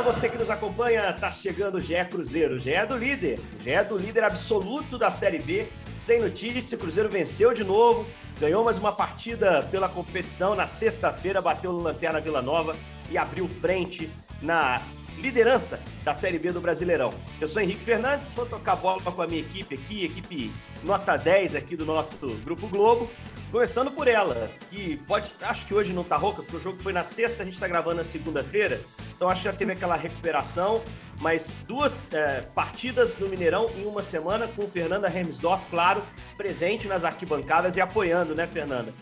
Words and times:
A 0.00 0.02
você 0.02 0.30
que 0.30 0.38
nos 0.38 0.48
acompanha. 0.48 1.12
Tá 1.12 1.30
chegando 1.30 1.76
o 1.76 1.80
GE 1.80 2.04
Cruzeiro. 2.06 2.58
GE 2.58 2.72
é 2.72 2.86
do 2.86 2.96
líder. 2.96 3.38
GE 3.62 3.70
é 3.70 3.84
do 3.84 3.98
líder 3.98 4.24
absoluto 4.24 4.96
da 4.96 5.10
Série 5.10 5.38
B. 5.38 5.68
Sem 5.98 6.20
notícia, 6.20 6.76
o 6.76 6.80
Cruzeiro 6.80 7.10
venceu 7.10 7.52
de 7.52 7.62
novo. 7.62 8.06
Ganhou 8.40 8.64
mais 8.64 8.78
uma 8.78 8.92
partida 8.92 9.62
pela 9.70 9.90
competição. 9.90 10.56
Na 10.56 10.66
sexta-feira, 10.66 11.42
bateu 11.42 11.72
Lanterna 11.72 12.18
Vila 12.18 12.40
Nova 12.40 12.74
e 13.10 13.18
abriu 13.18 13.46
frente 13.46 14.10
na 14.40 14.82
liderança 15.18 15.78
da 16.02 16.14
Série 16.14 16.38
B 16.38 16.50
do 16.50 16.62
Brasileirão. 16.62 17.10
Eu 17.38 17.46
sou 17.46 17.60
Henrique 17.60 17.84
Fernandes, 17.84 18.32
vou 18.32 18.46
tocar 18.46 18.76
bola 18.76 19.02
com 19.02 19.20
a 19.20 19.26
minha 19.26 19.42
equipe 19.42 19.74
aqui, 19.74 20.06
equipe 20.06 20.50
nota 20.82 21.18
10 21.18 21.56
aqui 21.56 21.76
do 21.76 21.84
nosso 21.84 22.26
Grupo 22.42 22.66
Globo. 22.68 23.10
Começando 23.50 23.90
por 23.90 24.08
ela, 24.08 24.50
que 24.70 24.96
pode. 25.08 25.34
Acho 25.42 25.66
que 25.66 25.74
hoje 25.74 25.92
não 25.92 26.04
tá 26.04 26.16
rouca, 26.16 26.42
porque 26.42 26.56
o 26.56 26.60
jogo 26.60 26.78
foi 26.78 26.92
na 26.92 27.02
sexta, 27.02 27.42
a 27.42 27.44
gente 27.46 27.58
tá 27.58 27.68
gravando 27.68 27.96
na 27.96 28.04
segunda-feira. 28.04 28.80
Então 29.20 29.28
acho 29.28 29.42
que 29.42 29.48
já 29.50 29.52
teve 29.52 29.72
aquela 29.72 29.96
recuperação. 29.96 30.82
Mas 31.20 31.52
duas 31.68 32.10
é, 32.14 32.40
partidas 32.54 33.18
no 33.18 33.28
Mineirão 33.28 33.68
em 33.76 33.84
uma 33.84 34.02
semana, 34.02 34.48
com 34.48 34.62
Fernanda 34.62 35.08
Hermsdorf, 35.08 35.66
claro, 35.68 36.02
presente 36.38 36.88
nas 36.88 37.04
arquibancadas 37.04 37.76
e 37.76 37.82
apoiando, 37.82 38.34
né, 38.34 38.46
Fernanda? 38.46 38.94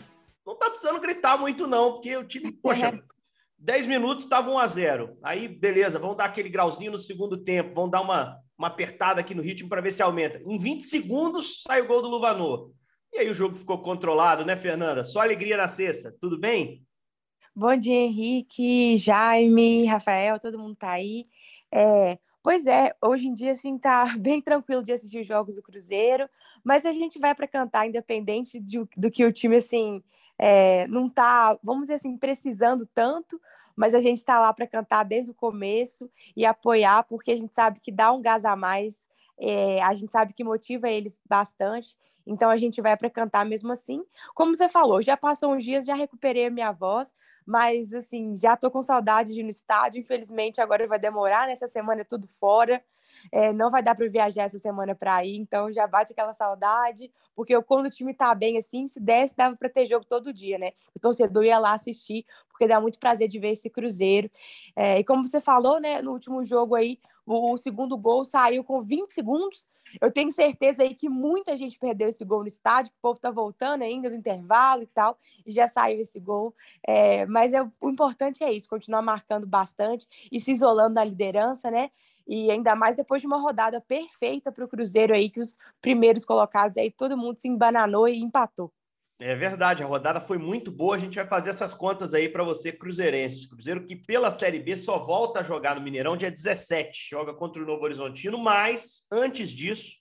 Não 0.45 0.59
tá 0.59 0.70
precisando 0.70 0.98
gritar 0.98 1.39
muito, 1.39 1.69
não, 1.69 1.92
porque 1.92 2.17
o 2.17 2.25
time, 2.25 2.51
poxa, 2.51 3.01
10 3.61 3.87
minutos 3.87 4.25
estava 4.25 4.51
1 4.51 4.59
a 4.59 4.67
0 4.67 5.19
Aí, 5.23 5.47
beleza, 5.47 6.01
vamos 6.01 6.17
dar 6.17 6.25
aquele 6.25 6.48
grauzinho 6.48 6.91
no 6.91 6.98
segundo 6.98 7.37
tempo, 7.37 7.73
vamos 7.73 7.92
dar 7.92 8.01
uma, 8.01 8.37
uma 8.59 8.67
apertada 8.67 9.20
aqui 9.20 9.37
no 9.37 9.42
ritmo 9.42 9.69
para 9.69 9.81
ver 9.81 9.92
se 9.92 10.03
aumenta. 10.03 10.42
Em 10.45 10.59
20 10.59 10.83
segundos 10.83 11.62
sai 11.62 11.83
o 11.83 11.87
gol 11.87 12.03
do 12.03 12.09
Luvanor. 12.09 12.73
E 13.12 13.20
aí 13.20 13.31
o 13.31 13.35
jogo 13.35 13.55
ficou 13.55 13.81
controlado, 13.81 14.45
né, 14.45 14.57
Fernanda? 14.57 15.05
Só 15.05 15.20
alegria 15.20 15.57
na 15.57 15.69
sexta. 15.69 16.12
Tudo 16.20 16.37
bem? 16.37 16.83
Bom 17.59 17.77
dia, 17.77 17.92
Henrique, 17.92 18.97
Jaime, 18.98 19.84
Rafael, 19.84 20.39
todo 20.39 20.56
mundo 20.56 20.77
tá 20.77 20.92
aí. 20.92 21.27
É, 21.73 22.17
pois 22.41 22.69
é, 22.69 22.95
hoje 23.03 23.27
em 23.27 23.33
dia, 23.33 23.51
assim, 23.51 23.77
tá 23.77 24.05
bem 24.17 24.41
tranquilo 24.41 24.81
de 24.81 24.92
assistir 24.92 25.23
os 25.23 25.27
jogos 25.27 25.56
do 25.56 25.62
Cruzeiro, 25.62 26.31
mas 26.62 26.86
a 26.86 26.92
gente 26.92 27.19
vai 27.19 27.34
para 27.34 27.48
cantar, 27.48 27.84
independente 27.84 28.61
de, 28.61 28.79
do 28.97 29.11
que 29.11 29.25
o 29.25 29.33
time, 29.33 29.56
assim, 29.56 30.01
é, 30.39 30.86
não 30.86 31.11
tá, 31.11 31.59
vamos 31.61 31.83
dizer 31.83 31.95
assim, 31.95 32.17
precisando 32.17 32.86
tanto, 32.95 33.41
mas 33.75 33.92
a 33.92 34.01
gente 34.01 34.19
está 34.19 34.39
lá 34.39 34.53
para 34.53 34.64
cantar 34.64 35.03
desde 35.03 35.33
o 35.33 35.34
começo 35.34 36.09
e 36.36 36.47
apoiar, 36.47 37.03
porque 37.09 37.33
a 37.33 37.36
gente 37.36 37.56
sabe 37.56 37.81
que 37.81 37.91
dá 37.91 38.12
um 38.12 38.23
gás 38.23 38.45
a 38.45 38.55
mais, 38.55 39.09
é, 39.36 39.83
a 39.83 39.92
gente 39.95 40.12
sabe 40.12 40.33
que 40.33 40.45
motiva 40.45 40.89
eles 40.89 41.20
bastante. 41.29 41.97
Então 42.29 42.51
a 42.51 42.59
gente 42.59 42.83
vai 42.83 42.95
para 42.95 43.09
cantar 43.09 43.47
mesmo 43.47 43.73
assim. 43.73 44.05
Como 44.34 44.55
você 44.55 44.69
falou, 44.69 45.01
já 45.01 45.17
passou 45.17 45.55
uns 45.55 45.64
dias, 45.64 45.86
já 45.86 45.95
recuperei 45.95 46.47
a 46.47 46.51
minha 46.51 46.70
voz, 46.70 47.14
mas 47.49 47.95
assim, 47.95 48.37
já 48.37 48.59
tô 48.59 48.71
com 48.71 48.83
saudade 48.83 49.33
de 49.33 49.41
ir 49.41 49.43
no 49.43 49.49
estádio. 49.49 49.99
Infelizmente, 49.99 50.61
agora 50.61 50.87
vai 50.87 50.99
demorar, 50.99 51.47
nessa 51.47 51.65
né? 51.65 51.71
semana 51.71 52.03
é 52.03 52.05
tudo 52.05 52.29
fora. 52.29 52.85
É, 53.33 53.55
não 53.55 53.71
vai 53.71 53.83
dar 53.83 53.95
para 53.95 54.07
viajar 54.07 54.43
essa 54.43 54.59
semana 54.59 54.95
para 54.95 55.25
ir, 55.25 55.39
então 55.39 55.73
já 55.73 55.87
bate 55.87 56.13
aquela 56.13 56.35
saudade, 56.35 57.11
porque 57.35 57.57
eu, 57.57 57.63
quando 57.63 57.87
o 57.87 57.91
time 57.91 58.14
tá 58.14 58.33
bem 58.35 58.58
assim, 58.58 58.87
se 58.87 59.01
desse, 59.01 59.35
dava 59.35 59.57
para 59.57 59.69
ter 59.69 59.87
jogo 59.87 60.05
todo 60.05 60.33
dia, 60.33 60.58
né? 60.58 60.73
O 60.95 61.01
torcedor 61.01 61.42
ia 61.42 61.58
lá 61.58 61.73
assistir, 61.73 62.25
porque 62.51 62.69
dá 62.69 62.81
muito 62.81 62.98
prazer 62.98 63.29
de 63.29 63.39
ver 63.39 63.53
esse 63.53 63.70
Cruzeiro. 63.70 64.31
É, 64.77 64.98
e 64.98 65.05
como 65.05 65.27
você 65.27 65.41
falou, 65.41 65.81
né, 65.81 66.03
no 66.03 66.13
último 66.13 66.45
jogo 66.45 66.75
aí, 66.75 67.01
o, 67.28 67.56
segundo 67.56 67.96
gol 67.96 68.24
saiu 68.24 68.64
com 68.64 68.83
20 68.83 69.11
segundos. 69.11 69.66
Eu 70.00 70.11
tenho 70.11 70.30
certeza 70.30 70.83
aí 70.83 70.94
que 70.94 71.08
muita 71.08 71.56
gente 71.56 71.78
perdeu 71.78 72.08
esse 72.08 72.24
gol 72.24 72.40
no 72.40 72.46
estádio, 72.46 72.92
que 72.92 72.98
o 72.98 73.02
povo 73.02 73.20
tá 73.20 73.30
voltando 73.30 73.83
ainda 73.83 74.08
do 74.08 74.16
intervalo 74.16 74.83
e 74.83 74.86
tal, 74.86 75.18
e 75.46 75.52
já 75.52 75.66
saiu 75.66 76.00
esse 76.00 76.18
gol. 76.18 76.55
É, 76.86 77.27
mas 77.27 77.52
é, 77.52 77.62
o 77.62 77.90
importante 77.90 78.42
é 78.42 78.52
isso, 78.52 78.68
continuar 78.68 79.02
marcando 79.02 79.46
bastante 79.46 80.06
e 80.30 80.40
se 80.40 80.52
isolando 80.52 80.94
na 80.94 81.05
liderança, 81.05 81.70
né? 81.70 81.90
E 82.27 82.50
ainda 82.50 82.77
mais 82.77 82.94
depois 82.94 83.22
de 83.22 83.27
uma 83.27 83.40
rodada 83.40 83.80
perfeita 83.80 84.52
para 84.52 84.64
o 84.64 84.68
Cruzeiro 84.68 85.14
aí, 85.14 85.30
que 85.30 85.40
os 85.40 85.58
primeiros 85.80 86.24
colocados 86.24 86.77
aí, 86.77 86.90
todo 86.90 87.16
mundo 87.16 87.39
se 87.39 87.48
embananou 87.48 88.06
e 88.06 88.18
empatou. 88.18 88.70
É 89.20 89.34
verdade, 89.34 89.83
a 89.83 89.86
rodada 89.86 90.20
foi 90.20 90.39
muito 90.39 90.70
boa. 90.70 90.95
A 90.95 90.98
gente 90.98 91.17
vai 91.17 91.27
fazer 91.27 91.51
essas 91.51 91.74
contas 91.74 92.14
aí 92.14 92.29
para 92.29 92.45
você, 92.45 92.70
Cruzeirense. 92.70 93.48
Cruzeiro 93.48 93.84
que 93.84 93.96
pela 93.96 94.30
Série 94.30 94.61
B 94.61 94.77
só 94.77 94.96
volta 94.98 95.40
a 95.40 95.42
jogar 95.42 95.74
no 95.74 95.83
Mineirão 95.83 96.17
dia 96.17 96.30
17, 96.30 97.08
joga 97.11 97.34
contra 97.34 97.61
o 97.61 97.67
Novo 97.67 97.83
Horizontino, 97.83 98.39
mas 98.39 99.07
antes 99.11 99.51
disso, 99.51 99.96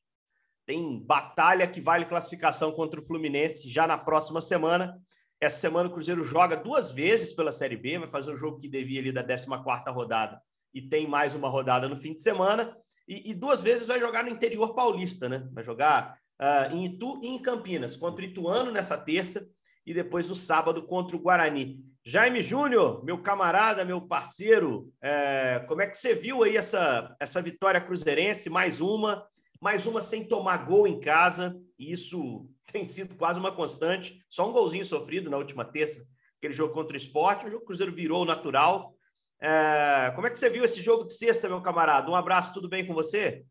tem 0.68 1.04
batalha 1.04 1.68
que 1.68 1.82
vale 1.82 2.06
classificação 2.06 2.72
contra 2.72 3.00
o 3.00 3.04
Fluminense 3.04 3.68
já 3.70 3.88
na 3.88 3.98
próxima 3.98 4.40
semana. 4.40 4.96
Essa 5.42 5.58
semana 5.58 5.90
o 5.90 5.94
Cruzeiro 5.94 6.24
joga 6.24 6.56
duas 6.56 6.92
vezes 6.92 7.34
pela 7.34 7.52
Série 7.52 7.78
B, 7.78 7.98
vai 7.98 8.10
fazer 8.10 8.32
um 8.32 8.38
jogo 8.38 8.60
que 8.60 8.68
devia 8.68 9.00
ali 9.00 9.12
da 9.12 9.24
14 9.24 9.48
rodada 9.90 10.40
e 10.74 10.82
tem 10.82 11.08
mais 11.08 11.34
uma 11.34 11.50
rodada 11.50 11.88
no 11.88 11.96
fim 11.96 12.14
de 12.14 12.22
semana. 12.22 12.76
E, 13.08 13.32
e, 13.32 13.34
duas 13.34 13.64
vezes 13.64 13.88
vai 13.88 14.00
jogar 14.00 14.24
no 14.24 14.30
interior 14.30 14.76
paulista, 14.76 15.30
né? 15.30 15.48
Vai 15.54 15.64
jogar 15.64 16.18
uh, 16.42 16.74
em 16.74 16.86
Itu 16.86 17.20
e 17.24 17.28
em 17.28 17.42
Campinas, 17.42 17.96
contra 17.96 18.24
o 18.24 18.28
Ituano 18.28 18.72
nessa 18.72 18.98
terça 18.98 19.48
e 19.86 19.94
depois 19.94 20.28
no 20.28 20.36
sábado 20.36 20.84
contra 20.84 21.16
o 21.16 21.20
Guarani. 21.20 21.80
Jaime 22.04 22.42
Júnior, 22.42 23.04
meu 23.04 23.22
camarada, 23.22 23.84
meu 23.84 24.02
parceiro, 24.02 24.90
é, 25.02 25.64
como 25.68 25.82
é 25.82 25.88
que 25.88 25.98
você 25.98 26.14
viu 26.14 26.44
aí 26.44 26.56
essa, 26.56 27.16
essa 27.20 27.42
vitória 27.42 27.82
cruzeirense? 27.82 28.50
Mais 28.50 28.80
uma, 28.80 29.26
mais 29.62 29.86
uma 29.86 30.02
sem 30.02 30.26
tomar 30.26 30.66
gol 30.66 30.88
em 30.88 31.00
casa, 31.00 31.58
e 31.80 31.92
isso 31.92 32.50
tem 32.72 32.86
sido 32.86 33.16
quase 33.16 33.40
uma 33.40 33.52
constante. 33.52 34.22
Só 34.30 34.50
um 34.50 34.54
golzinho 34.54 34.86
sofrido 34.86 35.30
na 35.30 35.38
última 35.38 35.66
terça, 35.66 36.06
aquele 36.38 36.54
jogo 36.54 36.74
contra 36.74 36.94
o 36.94 36.98
esporte, 36.98 37.46
o 37.46 37.52
jogo 37.52 37.66
Cruzeiro 37.66 37.94
virou 37.94 38.26
natural. 38.26 38.94
É, 39.42 40.12
como 40.16 40.28
é 40.28 40.30
que 40.30 40.40
você 40.40 40.50
viu 40.50 40.64
esse 40.64 40.82
jogo 40.82 41.06
de 41.06 41.14
sexta, 41.14 41.48
meu 41.48 41.62
camarada? 41.62 42.10
Um 42.10 42.16
abraço, 42.16 42.54
tudo 42.54 42.70
bem 42.70 42.86
com 42.86 42.94
você? 42.94 43.46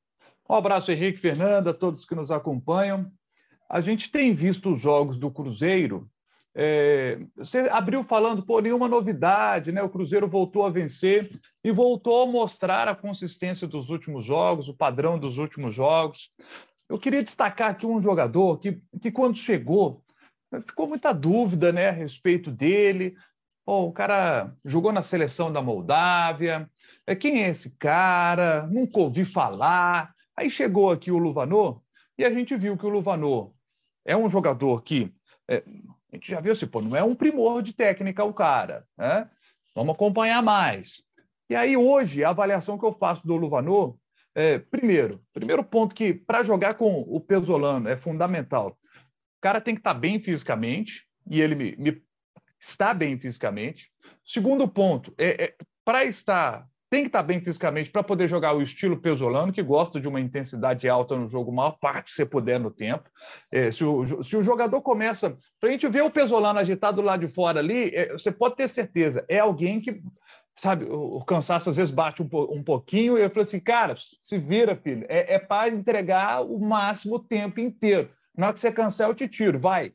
Um 0.49 0.55
abraço, 0.55 0.93
Henrique 0.93 1.19
Fernanda, 1.19 1.75
todos 1.75 2.05
que 2.05 2.15
nos 2.15 2.31
acompanham. 2.31 3.11
A 3.69 3.81
gente 3.81 4.11
tem 4.11 4.33
visto 4.33 4.71
os 4.71 4.81
jogos 4.81 5.19
do 5.19 5.31
Cruzeiro. 5.31 6.09
É, 6.55 7.19
você 7.37 7.69
abriu 7.71 8.05
falando, 8.05 8.43
por 8.43 8.63
nenhuma 8.63 8.89
novidade, 8.89 9.73
né? 9.73 9.83
O 9.83 9.91
Cruzeiro 9.91 10.29
voltou 10.29 10.65
a 10.65 10.71
vencer 10.71 11.31
e 11.63 11.71
voltou 11.71 12.23
a 12.23 12.27
mostrar 12.27 12.89
a 12.89 12.95
consistência 12.95 13.67
dos 13.67 13.91
últimos 13.91 14.25
jogos, 14.25 14.69
o 14.69 14.75
padrão 14.75 15.19
dos 15.19 15.37
últimos 15.37 15.75
jogos. 15.75 16.31
Eu 16.89 16.99
queria 16.99 17.23
destacar 17.23 17.71
aqui 17.71 17.85
um 17.85 18.01
jogador 18.01 18.59
que, 18.59 18.81
que 19.03 19.11
quando 19.11 19.37
chegou, 19.37 20.03
ficou 20.67 20.87
muita 20.87 21.13
dúvida 21.13 21.73
né, 21.73 21.89
a 21.89 21.93
respeito 21.93 22.51
dele. 22.53 23.17
Oh, 23.67 23.87
o 23.89 23.93
cara 23.93 24.55
jogou 24.65 24.93
na 24.93 25.03
seleção 25.03 25.53
da 25.53 25.61
Moldávia. 25.61 26.71
É, 27.05 27.17
quem 27.17 27.43
é 27.43 27.49
esse 27.49 27.71
cara? 27.73 28.67
Nunca 28.69 29.01
ouvi 29.01 29.25
falar. 29.25 30.16
Aí 30.37 30.51
chegou 30.51 30.91
aqui 30.91 31.11
o 31.11 31.19
Luvanor 31.19 31.81
e 32.19 32.25
a 32.25 32.31
gente 32.31 32.55
viu 32.57 32.77
que 32.77 32.87
o 32.87 32.91
Luvanor 32.91 33.53
é 34.05 34.17
um 34.17 34.29
jogador 34.29 34.83
que 34.83 35.13
é, 35.49 35.63
a 36.13 36.17
gente 36.17 36.31
já 36.31 36.41
viu 36.41 36.53
assim, 36.53 36.67
pô, 36.67 36.81
não 36.81 36.97
é 36.97 37.03
um 37.03 37.15
primor 37.15 37.63
de 37.63 37.73
técnica 37.73 38.25
o 38.25 38.35
cara, 38.35 38.85
né? 38.97 39.29
Vamos 39.75 39.95
acompanhar 39.95 40.43
mais. 40.43 41.03
E 41.49 41.55
aí 41.55 41.77
hoje 41.77 42.25
a 42.25 42.31
avaliação 42.31 42.79
que 42.79 42.85
eu 42.85 42.93
faço 42.93 43.27
do 43.27 43.37
Luvanor 43.37 43.97
é, 44.35 44.59
primeiro, 44.59 45.23
primeiro 45.33 45.65
ponto 45.65 45.95
que 45.95 46.13
para 46.13 46.43
jogar 46.43 46.75
com 46.75 47.01
o 47.01 47.19
Pesolano 47.21 47.89
é 47.89 47.97
fundamental. 47.97 48.79
O 48.93 49.41
cara 49.41 49.61
tem 49.61 49.75
que 49.75 49.81
estar 49.81 49.95
tá 49.95 50.01
bem 50.01 50.21
fisicamente 50.21 51.07
e 51.31 51.41
ele 51.41 51.55
me, 51.55 51.77
me 51.77 52.03
está 52.61 52.93
bem 52.93 53.19
fisicamente. 53.19 53.91
Segundo 54.25 54.69
ponto, 54.69 55.15
é, 55.17 55.45
é 55.45 55.55
para 55.85 56.05
estar 56.05 56.67
tem 56.89 57.03
que 57.03 57.09
estar 57.09 57.23
bem 57.23 57.41
fisicamente 57.41 57.91
para 57.91 58.03
poder 58.03 58.29
jogar 58.29 58.55
o 58.55 58.63
estilo 58.63 58.97
pesolano, 58.97 59.53
que 59.53 59.63
gosta 59.63 60.01
de 60.01 60.07
uma 60.07 60.21
intensidade 60.21 60.89
alta 60.89 61.17
no 61.17 61.29
jogo, 61.29 61.53
maior 61.53 61.73
parte 61.73 62.11
se 62.11 62.25
puder 62.25 62.61
no 62.61 62.71
tempo. 62.71 63.11
É, 63.51 63.73
se, 63.73 63.85
o, 63.85 64.23
se, 64.23 64.37
o, 64.37 64.43
jogador 64.43 64.81
começa. 64.83 65.37
Para 65.61 65.69
a 65.69 65.73
gente 65.73 65.89
ver 65.89 66.03
o 66.03 66.11
pesolano 66.11 66.59
agitado 66.59 67.03
lá 67.03 67.17
de 67.17 67.27
fora 67.27 67.59
ali, 67.59 67.91
é, 67.95 68.13
você 68.13 68.31
pode 68.31 68.57
ter 68.57 68.69
certeza, 68.69 69.25
é 69.29 69.39
alguém 69.39 69.81
que. 69.81 70.01
Sabe, 70.59 70.87
o 70.89 71.23
cansaço 71.23 71.69
às 71.69 71.77
vezes 71.77 71.93
bate 71.93 72.23
um, 72.23 72.29
um 72.33 72.63
pouquinho, 72.63 73.19
e 73.19 73.23
eu 73.23 73.29
falo 73.29 73.43
assim, 73.43 73.61
cara, 73.61 73.95
se 74.23 74.39
vira, 74.39 74.75
filho, 74.75 75.05
é, 75.07 75.35
é 75.35 75.39
para 75.39 75.69
entregar 75.69 76.41
o 76.41 76.59
máximo 76.59 77.17
o 77.17 77.19
tempo 77.19 77.61
inteiro. 77.61 78.09
Na 78.35 78.47
hora 78.47 78.55
que 78.55 78.61
você 78.61 78.73
cansar, 78.73 79.07
eu 79.07 79.15
te 79.15 79.29
tiro, 79.29 79.61
vai. 79.61 79.93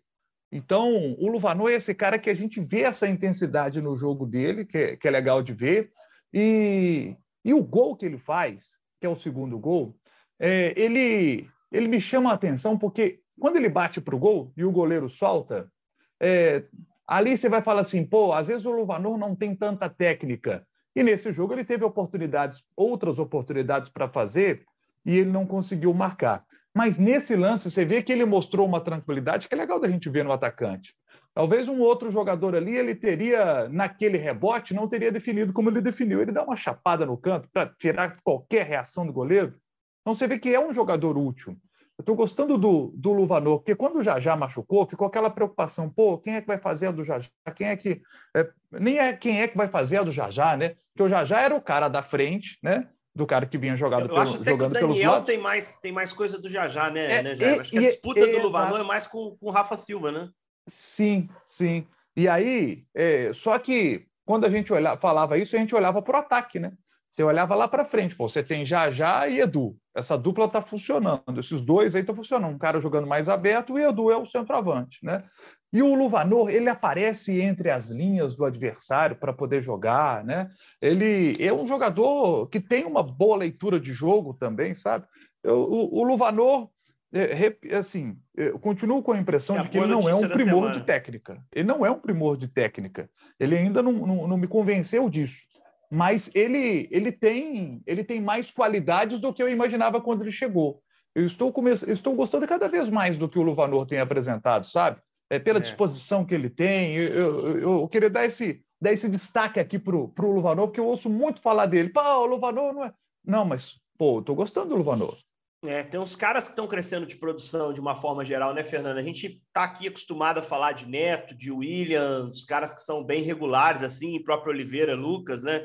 Então, 0.52 1.16
o 1.18 1.28
Luvanor 1.30 1.72
é 1.72 1.76
esse 1.76 1.96
cara 1.96 2.20
que 2.20 2.30
a 2.30 2.34
gente 2.34 2.60
vê 2.60 2.82
essa 2.82 3.08
intensidade 3.08 3.82
no 3.82 3.96
jogo 3.96 4.26
dele, 4.26 4.66
que 4.66 4.78
é, 4.78 4.96
que 4.98 5.08
é 5.08 5.12
legal 5.12 5.42
de 5.42 5.54
ver. 5.54 5.92
E, 6.33 7.16
e 7.44 7.54
o 7.54 7.63
gol 7.63 7.95
que 7.95 8.06
ele 8.06 8.18
faz, 8.18 8.78
que 9.00 9.06
é 9.06 9.10
o 9.10 9.16
segundo 9.16 9.57
gol, 9.60 9.95
é, 10.39 10.74
ele, 10.75 11.48
ele 11.72 11.88
me 11.88 12.00
chama 12.00 12.31
a 12.31 12.33
atenção 12.33 12.78
porque 12.78 13.19
quando 13.39 13.56
ele 13.57 13.69
bate 13.69 14.00
para 14.00 14.16
o 14.16 14.19
gol 14.19 14.51
e 14.56 14.63
o 14.63 14.72
goleiro 14.72 15.10
solta, 15.10 15.72
é, 16.19 16.63
ali 17.07 17.36
você 17.36 17.50
vai 17.50 17.62
falar 17.62 17.81
assim, 17.81 18.06
pô, 18.06 18.33
às 18.33 18.48
vezes 18.48 18.66
o 18.66 18.72
Luvanor 18.72 19.18
não 19.18 19.36
tem 19.36 19.56
tanta 19.56 19.89
técnica. 19.89 20.66
E 20.95 21.04
nesse 21.04 21.31
jogo 21.31 21.54
ele 21.54 21.63
teve 21.63 21.83
oportunidades, 21.83 22.63
outras 22.75 23.18
oportunidades 23.18 23.89
para 23.89 24.10
fazer, 24.10 24.66
e 25.06 25.18
ele 25.18 25.31
não 25.31 25.45
conseguiu 25.45 25.94
marcar. 25.94 26.45
Mas 26.74 26.98
nesse 26.98 27.36
lance, 27.36 27.69
você 27.69 27.84
vê 27.84 28.01
que 28.01 28.12
ele 28.12 28.25
mostrou 28.25 28.66
uma 28.66 28.80
tranquilidade 28.80 29.48
que 29.48 29.54
é 29.54 29.57
legal 29.57 29.80
da 29.80 29.89
gente 29.89 30.10
ver 30.10 30.24
no 30.24 30.31
atacante. 30.31 30.95
Talvez 31.33 31.69
um 31.69 31.80
outro 31.80 32.12
jogador 32.12 32.56
ali, 32.56 32.75
ele 32.75 32.94
teria, 32.94 33.69
naquele 33.69 34.18
rebote, 34.18 34.74
não 34.74 34.88
teria 34.88 35.12
definido 35.12 35.54
como 35.54 35.69
ele 35.69 35.81
definiu. 35.81 36.22
Ele 36.22 36.31
dá 36.31 36.44
uma 36.44 36.57
chapada 36.57 37.06
no 37.06 37.18
canto 37.18 37.50
para 37.54 37.68
tirar 37.68 38.18
qualquer 38.22 38.66
reação 38.66 39.06
do 39.06 39.13
goleiro. 39.13 39.56
Então 40.01 40.13
você 40.13 40.28
vê 40.28 40.38
que 40.38 40.54
é 40.54 40.60
um 40.60 40.74
jogador 40.74 41.18
útil. 41.18 41.57
Eu 41.98 42.04
estou 42.04 42.16
gostando 42.16 42.57
do, 42.57 42.92
do 42.95 43.13
Luvanor, 43.13 43.60
porque 43.60 43.75
quando 43.75 43.98
o 43.98 44.01
Jajá 44.01 44.36
machucou, 44.36 44.88
ficou 44.88 45.07
aquela 45.07 45.30
preocupação: 45.30 45.89
pô, 45.89 46.18
quem 46.18 46.36
é 46.36 46.42
que 46.42 46.48
vai 46.48 46.57
fazer 46.57 46.88
a 46.88 46.92
do 46.92 47.04
Jajá? 47.04 47.30
Quem 47.56 47.68
é 47.68 47.77
que. 47.77 48.01
É, 48.36 48.50
nem 48.72 48.98
é 48.98 49.13
quem 49.13 49.42
é 49.42 49.48
que 49.48 49.56
vai 49.56 49.68
fazer 49.68 49.98
a 49.98 50.04
do 50.04 50.12
Jajá, 50.12 50.57
né? 50.57 50.75
Porque 50.92 51.04
o 51.04 51.10
Jajá 51.10 51.42
era 51.42 51.56
o 51.56 51.62
cara 51.62 51.88
da 51.88 52.01
frente, 52.01 52.57
né? 52.62 52.89
do 53.13 53.27
cara 53.27 53.45
que 53.45 53.57
vinha 53.57 53.75
jogado 53.75 54.07
pelo, 54.07 54.18
acho 54.22 54.38
até 54.38 54.51
jogando 54.51 54.74
que 54.74 54.86
o 54.86 54.88
Daniel 54.88 55.22
tem 55.24 55.38
mais, 55.38 55.75
tem 55.81 55.92
mais 55.92 56.13
coisa 56.13 56.39
do 56.39 56.48
Jajá, 56.48 56.89
né, 56.89 57.12
é, 57.12 57.22
né 57.22 57.36
Jair? 57.36 57.60
Acho 57.60 57.72
que 57.72 57.77
a 57.77 57.81
disputa 57.81 58.25
do 58.25 58.39
Luvanor 58.39 58.80
é 58.80 58.84
mais 58.84 59.06
com, 59.06 59.36
com 59.36 59.48
o 59.48 59.51
Rafa 59.51 59.75
Silva, 59.75 60.13
né? 60.13 60.30
Sim, 60.72 61.30
sim. 61.46 61.86
E 62.16 62.28
aí, 62.28 62.86
é, 62.96 63.34
só 63.34 63.60
que 63.60 64.06
quando 64.26 64.46
a 64.46 64.50
gente 64.50 64.72
olhava, 64.72 65.00
falava 65.00 65.38
isso, 65.38 65.56
a 65.56 65.60
gente 65.60 65.76
olhava 65.76 66.02
para 66.02 66.18
o 66.18 66.20
ataque, 66.22 66.60
né? 66.60 66.72
Você 67.10 67.24
olhava 67.24 67.54
lá 67.56 67.68
para 67.68 67.84
frente, 67.84 68.16
pô, 68.16 68.30
você 68.30 68.42
tem 68.42 68.66
Jajá 68.66 69.28
e 69.28 69.42
Edu. 69.42 69.76
Essa 69.94 70.18
dupla 70.18 70.46
está 70.46 70.62
funcionando. 70.62 71.42
Esses 71.42 71.62
dois 71.62 71.94
aí 71.94 72.00
estão 72.00 72.16
funcionando. 72.16 72.56
Um 72.56 72.58
cara 72.58 72.80
jogando 72.80 73.06
mais 73.06 73.28
aberto 73.28 73.78
e 73.78 73.84
Edu 73.84 74.10
é 74.10 74.16
o 74.16 74.26
centroavante, 74.26 75.00
né? 75.04 75.26
E 75.74 75.82
o 75.84 75.94
Luvanor, 75.94 76.50
ele 76.50 76.70
aparece 76.70 77.42
entre 77.42 77.70
as 77.70 77.90
linhas 77.90 78.34
do 78.34 78.46
adversário 78.46 79.18
para 79.18 79.34
poder 79.34 79.60
jogar, 79.60 80.24
né? 80.24 80.50
Ele 80.82 81.36
é 81.44 81.52
um 81.52 81.68
jogador 81.68 82.48
que 82.48 82.62
tem 82.62 82.86
uma 82.86 83.04
boa 83.04 83.36
leitura 83.36 83.78
de 83.78 83.92
jogo 83.92 84.34
também, 84.34 84.74
sabe? 84.74 85.06
Eu, 85.44 85.64
o, 85.64 86.00
o 86.00 86.04
Luvanor, 86.04 86.70
é, 87.13 87.75
assim, 87.75 88.18
eu 88.36 88.58
continuo 88.60 89.04
com 89.04 89.12
a 89.12 89.18
impressão 89.18 89.58
é 89.58 89.62
de 89.62 89.69
que 89.69 89.78
ele 89.78 89.88
não 89.88 90.08
é 90.08 90.16
um 90.16 90.30
primor 90.30 90.63
semana. 90.63 90.80
de 90.80 90.86
técnica. 90.86 91.44
Ele 91.54 91.68
não 91.68 91.86
é 91.86 91.92
um 91.92 92.00
primor 92.00 92.38
de 92.38 92.48
técnica. 92.48 93.10
Ele 93.40 93.58
ainda 93.58 93.81
não, 93.81 93.92
não, 93.92 94.28
não 94.28 94.38
me 94.38 94.48
convenceu 94.48 95.10
disso 95.10 95.44
mas 95.92 96.31
ele, 96.34 96.88
ele, 96.90 97.12
tem, 97.12 97.84
ele 97.86 98.02
tem 98.02 98.22
mais 98.22 98.50
qualidades 98.50 99.19
do 99.19 99.34
que 99.34 99.44
eu 99.44 99.50
imaginava 99.50 100.00
quando 100.00 100.22
ele 100.22 100.31
chegou. 100.31 100.81
Eu 101.13 101.25
estou, 101.25 101.52
come... 101.52 101.74
estou 101.74 102.16
gostando 102.16 102.48
cada 102.48 102.69
vez 102.69 102.90
mais 102.90 103.18
do 103.18 103.28
que 103.28 103.38
o 103.38 103.42
Luvanor 103.42 103.86
tem 103.86 104.00
apresentado, 104.00 104.66
sabe? 104.66 105.02
É, 105.30 105.38
pela 105.38 105.60
é. 105.60 105.62
disposição 105.62 106.25
que 106.25 106.34
ele 106.34 106.50
tem. 106.50 106.96
Eu, 106.96 107.46
eu, 107.46 107.60
eu, 107.81 107.88
queria 107.90 108.10
dar 108.10 108.25
esse, 108.25 108.63
dar 108.81 108.94
esse 108.94 109.10
destaque 109.10 109.60
aqui 109.60 109.78
para 109.78 109.98
o 109.98 110.13
Luvanor, 110.18 110.68
porque 110.68 110.80
eu 110.80 110.88
ouço 110.88 111.10
muito 111.10 111.42
falar 111.42 111.66
dele. 111.66 111.90
Pô, 111.90 112.00
o 112.02 112.25
Luvanor 112.25 112.74
não 112.74 112.86
é. 112.86 112.94
Não, 113.25 113.44
mas, 113.44 113.74
pô, 113.98 114.19
estou 114.19 114.34
gostando 114.34 114.69
do 114.69 114.78
Luvanor. 114.78 115.18
É, 115.63 115.84
tem 115.84 116.00
uns 116.00 116.16
caras 116.16 116.46
que 116.46 116.54
estão 116.54 116.68
crescendo 116.68 117.06
de 117.06 117.18
produção 117.18 117.72
de 117.72 117.80
uma 117.80 117.96
forma 117.96 118.25
geral, 118.25 118.52
né, 118.52 118.63
Fernando? 118.63 118.98
A 118.98 119.04
gente 119.04 119.40
está 119.46 119.63
aqui 119.63 119.88
acostumado 119.88 120.40
a 120.40 120.44
falar 120.44 120.72
de 120.72 120.88
Neto, 120.88 121.36
de 121.36 121.52
Williams, 121.52 122.44
caras 122.46 122.74
que 122.74 122.81
são 122.81 123.04
bem 123.04 123.22
regulares, 123.22 123.84
assim, 123.84 124.24
próprio 124.24 124.52
Oliveira, 124.52 124.96
Lucas, 124.96 125.44
né? 125.44 125.63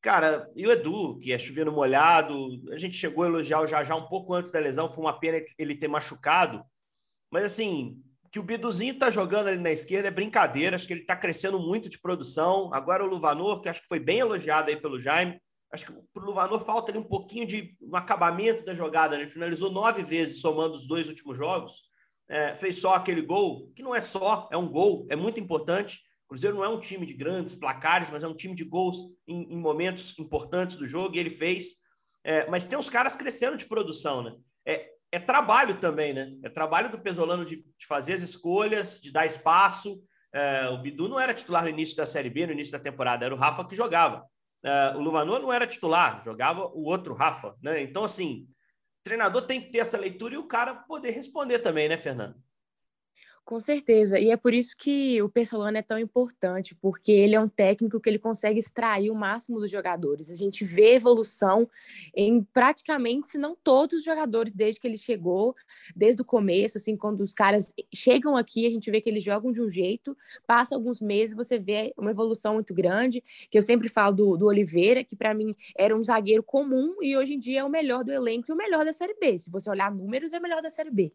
Cara, 0.00 0.50
e 0.56 0.66
o 0.66 0.72
Edu, 0.72 1.18
que 1.20 1.32
é 1.32 1.38
chovendo 1.38 1.70
molhado, 1.70 2.34
a 2.72 2.76
gente 2.76 2.96
chegou 2.96 3.22
a 3.22 3.28
elogiar 3.28 3.60
o 3.60 3.66
Jajá 3.66 3.94
um 3.94 4.08
pouco 4.08 4.34
antes 4.34 4.50
da 4.50 4.58
lesão, 4.58 4.88
foi 4.88 5.04
uma 5.04 5.18
pena 5.20 5.40
ele 5.56 5.76
ter 5.76 5.88
machucado. 5.88 6.64
Mas 7.30 7.44
assim, 7.44 8.02
que 8.32 8.40
o 8.40 8.42
Biduzinho 8.42 8.98
tá 8.98 9.10
jogando 9.10 9.48
ali 9.48 9.58
na 9.58 9.70
esquerda 9.70 10.08
é 10.08 10.10
brincadeira, 10.10 10.74
acho 10.74 10.86
que 10.86 10.92
ele 10.92 11.04
tá 11.04 11.14
crescendo 11.14 11.60
muito 11.60 11.88
de 11.88 12.00
produção. 12.00 12.72
Agora 12.72 13.04
o 13.04 13.06
Luvanor, 13.06 13.60
que 13.60 13.68
acho 13.68 13.82
que 13.82 13.88
foi 13.88 14.00
bem 14.00 14.18
elogiado 14.18 14.70
aí 14.70 14.76
pelo 14.76 14.98
Jaime, 14.98 15.40
acho 15.72 15.86
que 15.86 15.92
pro 16.12 16.24
Luvanor 16.24 16.64
falta 16.64 16.90
ali 16.90 16.98
um 16.98 17.04
pouquinho 17.04 17.46
de 17.46 17.76
um 17.80 17.94
acabamento 17.96 18.64
da 18.64 18.74
jogada, 18.74 19.16
né? 19.16 19.22
Ele 19.22 19.30
finalizou 19.30 19.70
nove 19.70 20.02
vezes 20.02 20.40
somando 20.40 20.74
os 20.74 20.86
dois 20.86 21.08
últimos 21.08 21.36
jogos, 21.36 21.90
é, 22.28 22.54
fez 22.54 22.80
só 22.80 22.94
aquele 22.94 23.22
gol, 23.22 23.70
que 23.74 23.82
não 23.82 23.94
é 23.94 24.00
só, 24.00 24.48
é 24.52 24.56
um 24.56 24.68
gol, 24.68 25.06
é 25.10 25.16
muito 25.16 25.40
importante. 25.40 26.00
Cruzeiro 26.28 26.56
não 26.56 26.64
é 26.64 26.68
um 26.68 26.78
time 26.78 27.04
de 27.04 27.12
grandes 27.12 27.56
placares, 27.56 28.08
mas 28.10 28.22
é 28.22 28.28
um 28.28 28.34
time 28.34 28.54
de 28.54 28.64
gols 28.64 28.98
em, 29.26 29.52
em 29.52 29.56
momentos 29.56 30.16
importantes 30.18 30.76
do 30.76 30.86
jogo, 30.86 31.16
e 31.16 31.18
ele 31.18 31.30
fez. 31.30 31.74
É, 32.22 32.48
mas 32.48 32.64
tem 32.64 32.78
uns 32.78 32.90
caras 32.90 33.16
crescendo 33.16 33.56
de 33.56 33.66
produção, 33.66 34.22
né? 34.22 34.36
É, 34.64 34.90
é 35.10 35.18
trabalho 35.18 35.80
também, 35.80 36.12
né? 36.12 36.32
É 36.44 36.48
trabalho 36.48 36.90
do 36.90 37.00
Pesolano 37.00 37.44
de, 37.44 37.56
de 37.56 37.86
fazer 37.86 38.12
as 38.12 38.22
escolhas, 38.22 39.00
de 39.00 39.10
dar 39.10 39.26
espaço. 39.26 40.00
É, 40.32 40.68
o 40.68 40.78
Bidu 40.78 41.08
não 41.08 41.18
era 41.18 41.34
titular 41.34 41.64
no 41.64 41.68
início 41.68 41.96
da 41.96 42.06
Série 42.06 42.30
B, 42.30 42.46
no 42.46 42.52
início 42.52 42.72
da 42.72 42.78
temporada, 42.78 43.24
era 43.24 43.34
o 43.34 43.38
Rafa 43.38 43.66
que 43.66 43.74
jogava. 43.74 44.24
É, 44.62 44.94
o 44.96 45.00
Luvanor 45.00 45.40
não 45.40 45.52
era 45.52 45.66
titular, 45.66 46.22
jogava 46.24 46.66
o 46.66 46.84
outro 46.84 47.14
Rafa, 47.14 47.56
né? 47.62 47.82
Então, 47.82 48.04
assim, 48.04 48.46
o 49.00 49.02
treinador 49.02 49.46
tem 49.46 49.60
que 49.60 49.70
ter 49.70 49.78
essa 49.78 49.98
leitura 49.98 50.34
e 50.34 50.38
o 50.38 50.46
cara 50.46 50.74
poder 50.74 51.10
responder 51.10 51.60
também, 51.60 51.88
né, 51.88 51.96
Fernando? 51.96 52.36
Com 53.50 53.58
certeza. 53.58 54.16
E 54.16 54.30
é 54.30 54.36
por 54.36 54.54
isso 54.54 54.76
que 54.78 55.20
o 55.20 55.28
Pessolano 55.28 55.76
é 55.76 55.82
tão 55.82 55.98
importante, 55.98 56.72
porque 56.72 57.10
ele 57.10 57.34
é 57.34 57.40
um 57.40 57.48
técnico 57.48 57.98
que 57.98 58.08
ele 58.08 58.16
consegue 58.16 58.60
extrair 58.60 59.10
o 59.10 59.14
máximo 59.16 59.58
dos 59.58 59.68
jogadores. 59.68 60.30
A 60.30 60.36
gente 60.36 60.64
vê 60.64 60.94
evolução 60.94 61.68
em 62.14 62.44
praticamente, 62.44 63.30
se 63.30 63.38
não 63.38 63.56
todos 63.56 63.98
os 63.98 64.04
jogadores 64.04 64.52
desde 64.52 64.80
que 64.80 64.86
ele 64.86 64.96
chegou, 64.96 65.56
desde 65.96 66.22
o 66.22 66.24
começo, 66.24 66.78
assim, 66.78 66.96
quando 66.96 67.22
os 67.22 67.34
caras 67.34 67.74
chegam 67.92 68.36
aqui, 68.36 68.68
a 68.68 68.70
gente 68.70 68.88
vê 68.88 69.00
que 69.00 69.10
eles 69.10 69.24
jogam 69.24 69.50
de 69.50 69.60
um 69.60 69.68
jeito, 69.68 70.16
passa 70.46 70.76
alguns 70.76 71.00
meses, 71.00 71.34
você 71.34 71.58
vê 71.58 71.92
uma 71.98 72.12
evolução 72.12 72.54
muito 72.54 72.72
grande, 72.72 73.20
que 73.50 73.58
eu 73.58 73.62
sempre 73.62 73.88
falo 73.88 74.14
do, 74.14 74.36
do 74.36 74.46
Oliveira, 74.46 75.02
que 75.02 75.16
para 75.16 75.34
mim 75.34 75.56
era 75.76 75.96
um 75.96 76.04
zagueiro 76.04 76.44
comum 76.44 77.02
e 77.02 77.16
hoje 77.16 77.34
em 77.34 77.38
dia 77.40 77.62
é 77.62 77.64
o 77.64 77.68
melhor 77.68 78.04
do 78.04 78.12
elenco 78.12 78.46
e 78.48 78.52
o 78.52 78.56
melhor 78.56 78.84
da 78.84 78.92
Série 78.92 79.14
B. 79.14 79.40
Se 79.40 79.50
você 79.50 79.68
olhar 79.68 79.92
números, 79.92 80.32
é 80.32 80.38
o 80.38 80.42
melhor 80.42 80.62
da 80.62 80.70
Série 80.70 80.92
B. 80.92 81.12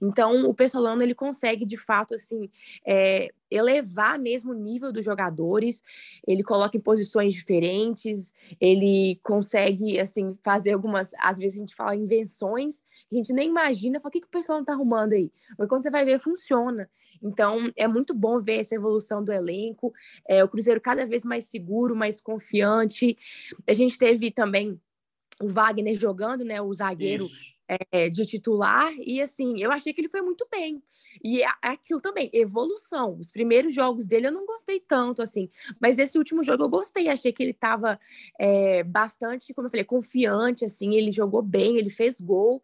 Então, 0.00 0.48
o 0.48 0.54
Pessolano, 0.54 1.02
ele 1.02 1.12
consegue 1.12 1.71
de 1.72 1.78
fato, 1.78 2.14
assim, 2.14 2.50
é, 2.86 3.30
elevar 3.50 4.18
mesmo 4.18 4.52
o 4.52 4.54
nível 4.54 4.92
dos 4.92 5.02
jogadores, 5.02 5.82
ele 6.26 6.42
coloca 6.42 6.76
em 6.76 6.80
posições 6.80 7.32
diferentes, 7.32 8.34
ele 8.60 9.18
consegue, 9.22 9.98
assim, 9.98 10.36
fazer 10.42 10.72
algumas, 10.72 11.12
às 11.18 11.38
vezes 11.38 11.56
a 11.56 11.60
gente 11.60 11.74
fala 11.74 11.96
invenções, 11.96 12.82
a 13.10 13.14
gente 13.14 13.32
nem 13.32 13.48
imagina, 13.48 14.00
fala, 14.00 14.10
o 14.10 14.12
que, 14.12 14.20
que 14.20 14.26
o 14.26 14.30
pessoal 14.30 14.58
não 14.58 14.64
tá 14.66 14.74
arrumando 14.74 15.14
aí? 15.14 15.32
Mas 15.58 15.66
quando 15.66 15.82
você 15.82 15.90
vai 15.90 16.04
ver, 16.04 16.20
funciona. 16.20 16.90
Então, 17.22 17.72
é 17.74 17.88
muito 17.88 18.12
bom 18.12 18.38
ver 18.38 18.60
essa 18.60 18.74
evolução 18.74 19.24
do 19.24 19.32
elenco, 19.32 19.94
é, 20.28 20.44
o 20.44 20.48
Cruzeiro 20.48 20.80
cada 20.80 21.06
vez 21.06 21.24
mais 21.24 21.46
seguro, 21.46 21.96
mais 21.96 22.20
confiante, 22.20 23.16
a 23.66 23.72
gente 23.72 23.96
teve 23.96 24.30
também 24.30 24.78
o 25.40 25.48
Wagner 25.48 25.96
jogando, 25.96 26.44
né, 26.44 26.60
o 26.60 26.72
zagueiro... 26.74 27.24
Isso 27.24 27.52
é, 27.90 28.08
de 28.08 28.24
titular, 28.26 28.92
e 28.98 29.20
assim, 29.20 29.54
eu 29.60 29.70
achei 29.70 29.92
que 29.92 30.00
ele 30.00 30.08
foi 30.08 30.22
muito 30.22 30.46
bem. 30.50 30.82
E 31.22 31.42
é, 31.42 31.46
aquilo 31.62 32.00
também, 32.00 32.30
evolução. 32.32 33.18
Os 33.18 33.30
primeiros 33.30 33.74
jogos 33.74 34.06
dele 34.06 34.28
eu 34.28 34.32
não 34.32 34.46
gostei 34.46 34.80
tanto, 34.80 35.22
assim, 35.22 35.50
mas 35.80 35.98
esse 35.98 36.18
último 36.18 36.42
jogo 36.42 36.64
eu 36.64 36.68
gostei, 36.68 37.08
achei 37.08 37.32
que 37.32 37.42
ele 37.42 37.50
estava 37.52 37.98
é, 38.38 38.82
bastante, 38.82 39.52
como 39.54 39.66
eu 39.66 39.70
falei, 39.70 39.84
confiante, 39.84 40.64
assim, 40.64 40.94
ele 40.94 41.12
jogou 41.12 41.42
bem, 41.42 41.78
ele 41.78 41.90
fez 41.90 42.20
gol, 42.20 42.62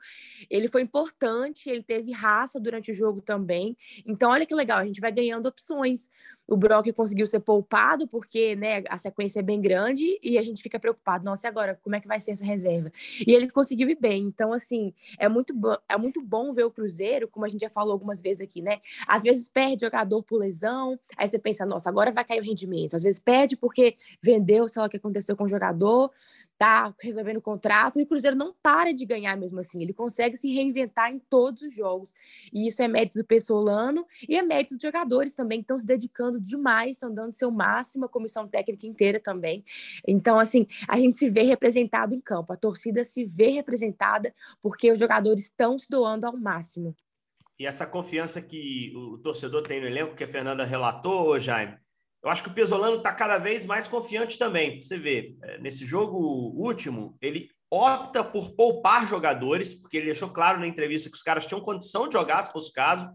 ele 0.50 0.68
foi 0.68 0.82
importante, 0.82 1.68
ele 1.68 1.82
teve 1.82 2.12
raça 2.12 2.58
durante 2.60 2.90
o 2.90 2.94
jogo 2.94 3.20
também. 3.20 3.76
Então, 4.06 4.30
olha 4.30 4.46
que 4.46 4.54
legal, 4.54 4.78
a 4.78 4.86
gente 4.86 5.00
vai 5.00 5.12
ganhando 5.12 5.46
opções. 5.46 6.10
O 6.48 6.56
Brock 6.56 6.90
conseguiu 6.94 7.26
ser 7.26 7.40
poupado, 7.40 8.08
porque 8.08 8.56
né, 8.56 8.82
a 8.88 8.96
sequência 8.96 9.40
é 9.40 9.42
bem 9.42 9.60
grande, 9.60 10.18
e 10.22 10.38
a 10.38 10.42
gente 10.42 10.62
fica 10.62 10.78
preocupado, 10.78 11.24
nossa, 11.24 11.46
e 11.46 11.48
agora, 11.48 11.78
como 11.82 11.94
é 11.94 12.00
que 12.00 12.08
vai 12.08 12.18
ser 12.18 12.30
essa 12.30 12.44
reserva? 12.44 12.90
E 13.26 13.32
ele 13.32 13.50
conseguiu 13.50 13.90
ir 13.90 13.98
bem. 14.00 14.22
Então, 14.22 14.52
assim, 14.52 14.94
é 15.18 15.28
muito, 15.28 15.54
é 15.86 15.98
muito 15.98 16.22
bom 16.22 16.52
ver 16.52 16.64
o 16.64 16.70
Cruzeiro, 16.70 17.28
como 17.28 17.44
a 17.44 17.48
gente 17.48 17.60
já 17.60 17.70
falou 17.70 17.92
algumas 17.92 18.20
vezes 18.22 18.40
aqui, 18.40 18.62
né? 18.62 18.80
Às 19.06 19.22
vezes 19.22 19.48
perde 19.48 19.84
jogador 19.84 20.22
por 20.22 20.38
lesão, 20.38 20.98
aí 21.16 21.28
você 21.28 21.38
pensa, 21.38 21.66
nossa, 21.66 21.88
agora 21.90 22.10
vai 22.10 22.24
cair 22.24 22.40
o 22.40 22.44
rendimento. 22.44 22.96
Às 22.96 23.02
vezes 23.02 23.20
perde 23.20 23.54
porque 23.54 23.96
vendeu, 24.22 24.66
sei 24.68 24.80
lá 24.80 24.86
o 24.86 24.90
que 24.90 24.96
aconteceu 24.96 25.36
com 25.36 25.44
o 25.44 25.48
jogador, 25.48 26.10
tá 26.56 26.92
resolvendo 27.00 27.36
o 27.36 27.42
contrato, 27.42 28.00
e 28.00 28.02
o 28.02 28.06
Cruzeiro 28.06 28.36
não 28.36 28.54
para 28.62 28.92
de 28.92 29.04
ganhar 29.04 29.36
mesmo 29.36 29.60
assim. 29.60 29.80
Ele 29.80 29.92
consegue 29.92 30.36
se 30.36 30.52
reinventar 30.52 31.12
em 31.12 31.18
todos 31.18 31.62
os 31.62 31.74
jogos. 31.74 32.14
E 32.52 32.66
isso 32.66 32.82
é 32.82 32.88
mérito 32.88 33.18
do 33.18 33.24
Pessolano 33.24 34.06
e 34.28 34.36
é 34.36 34.42
mérito 34.42 34.74
dos 34.74 34.82
jogadores 34.82 35.34
também, 35.34 35.60
que 35.60 35.64
estão 35.64 35.78
se 35.78 35.86
dedicando 35.86 36.37
demais, 36.40 36.92
estão 36.92 37.12
dando 37.12 37.34
seu 37.34 37.50
máximo, 37.50 38.04
a 38.04 38.08
comissão 38.08 38.46
técnica 38.48 38.86
inteira 38.86 39.20
também. 39.20 39.64
Então, 40.06 40.38
assim, 40.38 40.66
a 40.88 40.98
gente 40.98 41.18
se 41.18 41.28
vê 41.30 41.42
representado 41.42 42.14
em 42.14 42.20
campo, 42.20 42.52
a 42.52 42.56
torcida 42.56 43.04
se 43.04 43.24
vê 43.24 43.48
representada 43.48 44.34
porque 44.62 44.90
os 44.90 44.98
jogadores 44.98 45.44
estão 45.44 45.78
se 45.78 45.88
doando 45.88 46.26
ao 46.26 46.36
máximo. 46.36 46.94
E 47.58 47.66
essa 47.66 47.86
confiança 47.86 48.40
que 48.40 48.92
o 48.94 49.18
torcedor 49.18 49.62
tem 49.62 49.80
no 49.80 49.86
elenco, 49.86 50.14
que 50.14 50.22
a 50.22 50.28
Fernanda 50.28 50.64
relatou, 50.64 51.38
Jaime, 51.40 51.76
eu 52.22 52.30
acho 52.30 52.42
que 52.42 52.48
o 52.48 52.54
Pesolano 52.54 52.98
está 52.98 53.12
cada 53.12 53.38
vez 53.38 53.64
mais 53.66 53.86
confiante 53.86 54.38
também. 54.38 54.82
Você 54.82 54.98
vê, 54.98 55.36
é, 55.42 55.58
nesse 55.58 55.84
jogo 55.84 56.18
último, 56.56 57.16
ele 57.20 57.48
opta 57.70 58.24
por 58.24 58.54
poupar 58.54 59.06
jogadores, 59.06 59.74
porque 59.74 59.96
ele 59.96 60.06
deixou 60.06 60.30
claro 60.30 60.58
na 60.58 60.66
entrevista 60.66 61.08
que 61.08 61.16
os 61.16 61.22
caras 61.22 61.46
tinham 61.46 61.60
condição 61.60 62.08
de 62.08 62.14
jogar, 62.14 62.42
se 62.44 62.52
fosse 62.52 62.70
o 62.70 62.72
caso, 62.72 63.08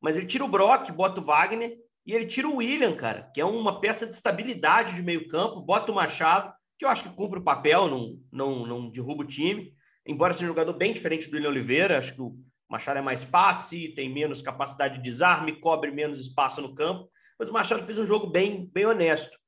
mas 0.00 0.16
ele 0.16 0.26
tira 0.26 0.44
o 0.44 0.48
Brock, 0.48 0.90
bota 0.90 1.20
o 1.20 1.24
Wagner 1.24 1.76
e 2.06 2.14
ele 2.14 2.26
tira 2.26 2.48
o 2.48 2.56
William, 2.56 2.96
cara, 2.96 3.30
que 3.34 3.40
é 3.40 3.44
uma 3.44 3.80
peça 3.80 4.06
de 4.06 4.14
estabilidade 4.14 4.94
de 4.94 5.02
meio 5.02 5.28
campo, 5.28 5.60
bota 5.60 5.92
o 5.92 5.94
Machado, 5.94 6.52
que 6.78 6.84
eu 6.84 6.88
acho 6.88 7.02
que 7.02 7.14
cumpre 7.14 7.38
o 7.38 7.44
papel, 7.44 7.88
não, 7.88 8.18
não, 8.32 8.66
não 8.66 8.90
derruba 8.90 9.22
o 9.22 9.26
time, 9.26 9.74
embora 10.06 10.32
seja 10.32 10.46
um 10.46 10.48
jogador 10.48 10.72
bem 10.72 10.92
diferente 10.92 11.28
do 11.28 11.34
William 11.34 11.50
Oliveira, 11.50 11.98
acho 11.98 12.14
que 12.14 12.22
o 12.22 12.34
Machado 12.68 12.98
é 12.98 13.02
mais 13.02 13.24
passe, 13.24 13.94
tem 13.94 14.12
menos 14.12 14.40
capacidade 14.40 14.96
de 14.96 15.02
desarme, 15.02 15.60
cobre 15.60 15.90
menos 15.90 16.20
espaço 16.20 16.62
no 16.62 16.74
campo, 16.74 17.10
mas 17.38 17.48
o 17.48 17.52
Machado 17.52 17.84
fez 17.84 17.98
um 17.98 18.06
jogo 18.06 18.26
bem, 18.28 18.70
bem 18.72 18.86
honesto. 18.86 19.38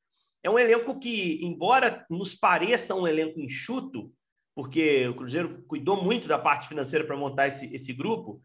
É 0.42 0.50
um 0.50 0.58
elenco 0.58 0.98
que, 0.98 1.44
embora 1.44 2.04
nos 2.10 2.34
pareça 2.34 2.94
um 2.94 3.06
elenco 3.06 3.40
enxuto, 3.40 4.12
porque 4.54 5.06
o 5.08 5.14
Cruzeiro 5.14 5.64
cuidou 5.66 6.02
muito 6.02 6.28
da 6.28 6.38
parte 6.38 6.68
financeira 6.68 7.06
para 7.06 7.16
montar 7.16 7.46
esse, 7.46 7.72
esse 7.74 7.92
grupo, 7.92 8.40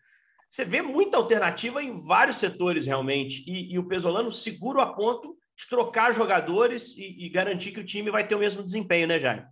você 0.50 0.64
vê 0.64 0.82
muita 0.82 1.18
alternativa 1.18 1.84
em 1.84 2.02
vários 2.02 2.38
setores 2.38 2.86
realmente, 2.86 3.44
e, 3.48 3.74
e 3.74 3.80
o 3.80 3.88
Pesolano 3.88 4.32
segura 4.32 4.84
a 4.84 4.94
ponto 4.94 5.38
de 5.58 5.68
trocar 5.68 6.14
jogadores 6.14 6.96
e, 6.96 7.26
e, 7.26 7.30
garantir 7.30 7.72
que 7.72 7.80
o 7.80 7.86
time 7.86 8.12
vai 8.12 8.28
ter 8.28 8.36
o 8.36 8.40
mesmo 8.40 8.64
desempenho, 8.64 9.08
né, 9.08 9.18
Jair? 9.18 9.48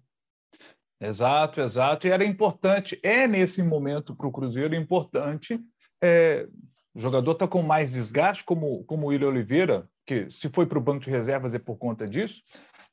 Exato, 1.02 1.60
exato. 1.60 2.08
E 2.08 2.12
era 2.12 2.24
importante, 2.24 3.00
é 3.04 3.28
nesse 3.28 3.62
momento 3.64 4.16
para 4.16 4.28
o 4.28 4.32
Cruzeiro 4.32 4.75
importante. 4.75 5.60
É, 6.02 6.48
o 6.94 7.00
jogador 7.00 7.32
está 7.32 7.48
com 7.48 7.62
mais 7.62 7.92
desgaste, 7.92 8.44
como, 8.44 8.84
como 8.86 9.06
o 9.06 9.10
William 9.10 9.28
Oliveira, 9.28 9.90
que 10.06 10.30
se 10.30 10.48
foi 10.50 10.66
para 10.66 10.78
o 10.78 10.82
banco 10.82 11.04
de 11.04 11.10
reservas 11.10 11.54
é 11.54 11.60
por 11.60 11.78
conta 11.78 12.08
disso. 12.08 12.42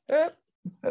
É, 0.09 0.33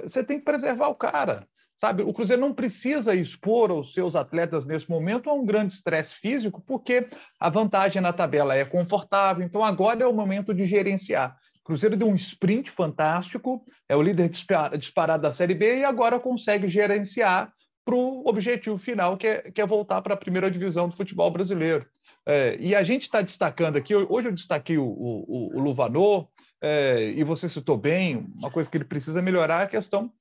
você 0.02 0.24
tem 0.24 0.38
que 0.38 0.44
preservar 0.44 0.88
o 0.88 0.94
cara. 0.94 1.46
Sabe, 1.84 2.04
o 2.04 2.12
Cruzeiro 2.12 2.40
não 2.40 2.54
precisa 2.54 3.12
expor 3.12 3.72
os 3.72 3.92
seus 3.92 4.14
atletas 4.14 4.64
nesse 4.64 4.88
momento 4.88 5.28
a 5.28 5.32
um 5.32 5.44
grande 5.44 5.74
estresse 5.74 6.14
físico, 6.14 6.62
porque 6.64 7.08
a 7.40 7.50
vantagem 7.50 8.00
na 8.00 8.12
tabela 8.12 8.54
é 8.54 8.64
confortável. 8.64 9.44
Então, 9.44 9.64
agora 9.64 10.04
é 10.04 10.06
o 10.06 10.12
momento 10.12 10.54
de 10.54 10.64
gerenciar. 10.64 11.36
O 11.60 11.64
Cruzeiro 11.64 11.96
deu 11.96 12.06
um 12.06 12.14
sprint 12.14 12.70
fantástico, 12.70 13.66
é 13.88 13.96
o 13.96 14.02
líder 14.02 14.30
disparado 14.78 15.24
da 15.24 15.32
Série 15.32 15.56
B 15.56 15.78
e 15.78 15.84
agora 15.84 16.20
consegue 16.20 16.68
gerenciar 16.68 17.52
para 17.84 17.96
o 17.96 18.28
objetivo 18.28 18.78
final, 18.78 19.16
que 19.16 19.26
é, 19.26 19.50
que 19.50 19.60
é 19.60 19.66
voltar 19.66 20.02
para 20.02 20.14
a 20.14 20.16
primeira 20.16 20.48
divisão 20.48 20.88
do 20.88 20.94
futebol 20.94 21.32
brasileiro. 21.32 21.84
É, 22.24 22.56
e 22.60 22.76
a 22.76 22.84
gente 22.84 23.02
está 23.02 23.20
destacando 23.20 23.74
aqui, 23.76 23.92
hoje 23.92 24.28
eu 24.28 24.32
destaquei 24.32 24.78
o, 24.78 24.84
o, 24.86 25.56
o 25.56 25.60
Luvanor, 25.60 26.28
é, 26.60 27.10
e 27.10 27.24
você 27.24 27.48
citou 27.48 27.76
bem, 27.76 28.24
uma 28.36 28.52
coisa 28.52 28.70
que 28.70 28.76
ele 28.76 28.84
precisa 28.84 29.20
melhorar 29.20 29.62
é 29.62 29.64
a 29.64 29.68
questão 29.68 30.12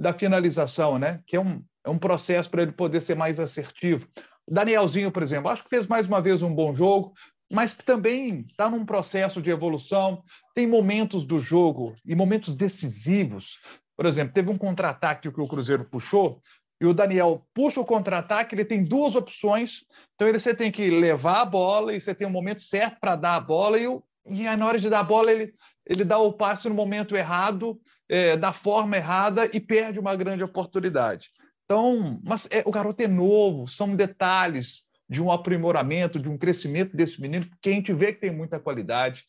da 0.00 0.14
finalização, 0.14 0.98
né? 0.98 1.20
que 1.26 1.36
é 1.36 1.40
um, 1.40 1.62
é 1.84 1.90
um 1.90 1.98
processo 1.98 2.48
para 2.48 2.62
ele 2.62 2.72
poder 2.72 3.02
ser 3.02 3.14
mais 3.14 3.38
assertivo. 3.38 4.08
O 4.46 4.54
Danielzinho, 4.54 5.12
por 5.12 5.22
exemplo, 5.22 5.50
acho 5.50 5.62
que 5.62 5.68
fez 5.68 5.86
mais 5.86 6.06
uma 6.06 6.22
vez 6.22 6.40
um 6.40 6.54
bom 6.54 6.74
jogo, 6.74 7.12
mas 7.52 7.74
que 7.74 7.84
também 7.84 8.46
está 8.48 8.70
num 8.70 8.86
processo 8.86 9.42
de 9.42 9.50
evolução. 9.50 10.22
Tem 10.54 10.66
momentos 10.66 11.26
do 11.26 11.38
jogo 11.38 11.94
e 12.06 12.14
momentos 12.14 12.56
decisivos. 12.56 13.58
Por 13.94 14.06
exemplo, 14.06 14.32
teve 14.32 14.50
um 14.50 14.56
contra-ataque 14.56 15.30
que 15.30 15.40
o 15.40 15.46
Cruzeiro 15.46 15.84
puxou, 15.84 16.40
e 16.80 16.86
o 16.86 16.94
Daniel 16.94 17.46
puxa 17.52 17.78
o 17.78 17.84
contra-ataque, 17.84 18.54
ele 18.54 18.64
tem 18.64 18.82
duas 18.82 19.14
opções. 19.14 19.84
Então, 20.14 20.26
ele, 20.26 20.40
você 20.40 20.54
tem 20.54 20.72
que 20.72 20.88
levar 20.88 21.42
a 21.42 21.44
bola 21.44 21.94
e 21.94 22.00
você 22.00 22.14
tem 22.14 22.26
um 22.26 22.30
momento 22.30 22.62
certo 22.62 22.98
para 22.98 23.16
dar 23.16 23.34
a 23.34 23.40
bola, 23.40 23.78
e, 23.78 23.84
e 24.30 24.48
aí, 24.48 24.56
na 24.56 24.66
hora 24.66 24.78
de 24.78 24.88
dar 24.88 25.00
a 25.00 25.04
bola, 25.04 25.30
ele, 25.30 25.52
ele 25.90 26.04
dá 26.04 26.18
o 26.18 26.32
passe 26.32 26.68
no 26.68 26.74
momento 26.74 27.16
errado 27.16 27.78
é, 28.08 28.36
da 28.36 28.52
forma 28.52 28.96
errada 28.96 29.50
e 29.52 29.58
perde 29.58 29.98
uma 29.98 30.14
grande 30.14 30.44
oportunidade. 30.44 31.30
Então, 31.64 32.20
mas 32.24 32.46
é, 32.52 32.62
o 32.64 32.70
garoto 32.70 33.02
é 33.02 33.08
novo, 33.08 33.66
são 33.66 33.96
detalhes 33.96 34.82
de 35.08 35.20
um 35.20 35.32
aprimoramento, 35.32 36.20
de 36.20 36.28
um 36.28 36.38
crescimento 36.38 36.96
desse 36.96 37.20
menino, 37.20 37.44
que 37.60 37.70
a 37.70 37.72
gente 37.72 37.92
vê 37.92 38.12
que 38.12 38.20
tem 38.20 38.30
muita 38.30 38.60
qualidade. 38.60 39.24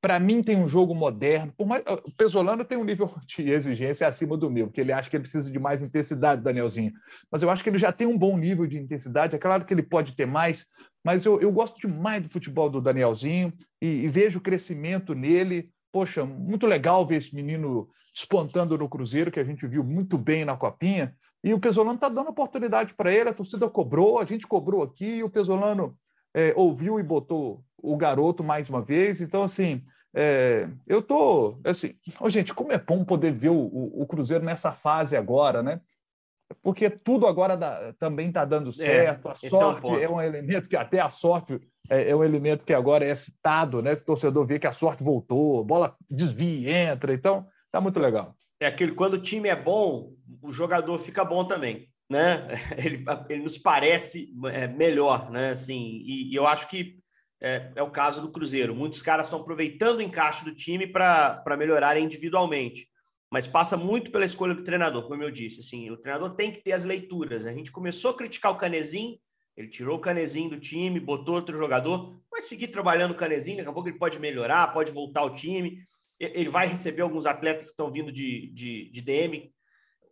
Para 0.00 0.18
mim, 0.18 0.42
tem 0.42 0.56
um 0.56 0.66
jogo 0.66 0.94
moderno. 0.94 1.52
Por 1.54 1.66
mais, 1.66 1.82
o 1.86 2.10
Pesolano 2.16 2.64
tem 2.64 2.78
um 2.78 2.84
nível 2.84 3.14
de 3.28 3.50
exigência 3.50 4.08
acima 4.08 4.34
do 4.34 4.50
meu, 4.50 4.68
porque 4.68 4.80
ele 4.80 4.92
acha 4.92 5.10
que 5.10 5.16
ele 5.16 5.24
precisa 5.24 5.52
de 5.52 5.58
mais 5.58 5.82
intensidade, 5.82 6.42
Danielzinho. 6.42 6.92
Mas 7.30 7.42
eu 7.42 7.50
acho 7.50 7.62
que 7.62 7.68
ele 7.68 7.76
já 7.76 7.92
tem 7.92 8.06
um 8.06 8.16
bom 8.16 8.38
nível 8.38 8.66
de 8.66 8.78
intensidade. 8.78 9.36
É 9.36 9.38
claro 9.38 9.66
que 9.66 9.74
ele 9.74 9.82
pode 9.82 10.16
ter 10.16 10.26
mais, 10.26 10.64
mas 11.04 11.26
eu, 11.26 11.38
eu 11.38 11.52
gosto 11.52 11.78
demais 11.86 12.22
do 12.22 12.30
futebol 12.30 12.70
do 12.70 12.80
Danielzinho 12.80 13.52
e, 13.82 14.04
e 14.04 14.08
vejo 14.08 14.38
o 14.38 14.42
crescimento 14.42 15.14
nele. 15.14 15.70
Poxa, 15.98 16.24
muito 16.24 16.64
legal 16.64 17.04
ver 17.04 17.16
esse 17.16 17.34
menino 17.34 17.88
despontando 18.14 18.78
no 18.78 18.88
Cruzeiro, 18.88 19.32
que 19.32 19.40
a 19.40 19.44
gente 19.44 19.66
viu 19.66 19.82
muito 19.82 20.16
bem 20.16 20.44
na 20.44 20.56
Copinha, 20.56 21.12
e 21.42 21.52
o 21.52 21.58
Pesolano 21.58 21.96
está 21.96 22.08
dando 22.08 22.30
oportunidade 22.30 22.94
para 22.94 23.12
ele, 23.12 23.30
a 23.30 23.34
torcida 23.34 23.68
cobrou, 23.68 24.20
a 24.20 24.24
gente 24.24 24.46
cobrou 24.46 24.84
aqui, 24.84 25.16
e 25.16 25.24
o 25.24 25.28
Pesolano 25.28 25.98
é, 26.32 26.52
ouviu 26.54 27.00
e 27.00 27.02
botou 27.02 27.64
o 27.76 27.96
garoto 27.96 28.44
mais 28.44 28.70
uma 28.70 28.80
vez. 28.80 29.20
Então, 29.20 29.42
assim, 29.42 29.82
é, 30.14 30.68
eu 30.86 31.02
tô 31.02 31.58
assim, 31.64 31.96
oh, 32.20 32.30
gente, 32.30 32.54
como 32.54 32.70
é 32.70 32.78
bom 32.78 33.04
poder 33.04 33.32
ver 33.32 33.50
o, 33.50 33.58
o, 33.58 34.02
o, 34.02 34.06
Cruzeiro 34.06 34.44
nessa 34.44 34.70
fase 34.70 35.16
agora, 35.16 35.64
né? 35.64 35.80
Porque 36.62 36.88
tudo 36.88 37.26
agora 37.26 37.56
dá, 37.56 37.92
também 37.98 38.28
está 38.28 38.44
dando 38.44 38.70
é, 38.70 38.72
certo. 38.72 39.28
É, 39.28 39.30
a 39.30 39.50
sorte 39.50 39.86
é 39.86 39.92
um, 39.92 40.00
é 40.00 40.08
um, 40.08 40.20
elemento 40.20 40.68
que 40.68 40.76
até 40.76 41.00
a 41.00 41.10
sorte 41.10 41.60
é, 41.90 42.10
é, 42.10 42.16
um 42.16 42.24
elemento 42.24 42.64
que 42.64 42.72
agora 42.72 43.04
é 43.04 43.14
citado, 43.14 43.82
né? 43.82 43.94
Que 43.94 44.02
o 44.02 44.06
torcedor 44.06 44.46
vê 44.46 44.58
que 44.58 44.66
a 44.66 44.72
sorte 44.72 45.02
voltou, 45.02 45.64
bola 45.64 45.94
desvia, 46.10 46.92
entra. 46.92 47.12
Então, 47.12 47.46
Tá 47.70 47.80
muito 47.80 48.00
legal. 48.00 48.34
É 48.60 48.66
aquele 48.66 48.92
quando 48.92 49.14
o 49.14 49.22
time 49.22 49.48
é 49.48 49.56
bom, 49.56 50.12
o 50.42 50.50
jogador 50.50 50.98
fica 50.98 51.24
bom 51.24 51.44
também, 51.44 51.88
né? 52.10 52.48
Ele, 52.76 53.04
ele 53.28 53.42
nos 53.42 53.58
parece 53.58 54.32
é, 54.52 54.66
melhor, 54.66 55.30
né? 55.30 55.50
Assim, 55.50 56.02
e, 56.04 56.32
e 56.32 56.34
eu 56.34 56.46
acho 56.46 56.68
que 56.68 56.98
é, 57.40 57.70
é, 57.76 57.82
o 57.82 57.90
caso 57.90 58.20
do 58.20 58.32
Cruzeiro. 58.32 58.74
Muitos 58.74 59.00
caras 59.00 59.26
estão 59.26 59.40
aproveitando 59.40 59.98
o 59.98 60.02
encaixe 60.02 60.44
do 60.44 60.54
time 60.54 60.86
para 60.86 61.56
melhorar 61.56 61.98
individualmente, 61.98 62.88
mas 63.30 63.46
passa 63.46 63.76
muito 63.76 64.10
pela 64.10 64.24
escolha 64.24 64.54
do 64.54 64.64
treinador, 64.64 65.06
como 65.06 65.22
eu 65.22 65.30
disse. 65.30 65.60
Assim, 65.60 65.90
o 65.90 65.96
treinador 65.96 66.34
tem 66.34 66.50
que 66.50 66.62
ter 66.62 66.72
as 66.72 66.84
leituras. 66.84 67.46
A 67.46 67.52
gente 67.52 67.70
começou 67.70 68.10
a 68.12 68.16
criticar 68.16 68.52
o 68.52 68.56
Canezinho, 68.56 69.18
ele 69.56 69.68
tirou 69.68 69.96
o 69.96 70.00
Canezinho 70.00 70.50
do 70.50 70.60
time, 70.60 71.00
botou 71.00 71.34
outro 71.34 71.56
jogador, 71.56 72.20
vai 72.30 72.40
seguir 72.40 72.68
trabalhando 72.68 73.10
o 73.12 73.16
Canezinho, 73.16 73.58
daqui 73.58 73.68
a 73.68 73.72
pouco 73.72 73.88
ele 73.88 73.98
pode 73.98 74.18
melhorar, 74.18 74.72
pode 74.72 74.92
voltar 74.92 75.20
ao 75.20 75.34
time 75.34 75.78
ele 76.18 76.48
vai 76.48 76.66
receber 76.66 77.02
alguns 77.02 77.26
atletas 77.26 77.64
que 77.64 77.70
estão 77.70 77.90
vindo 77.90 78.10
de, 78.10 78.50
de, 78.52 78.90
de 78.90 79.00
DM. 79.00 79.52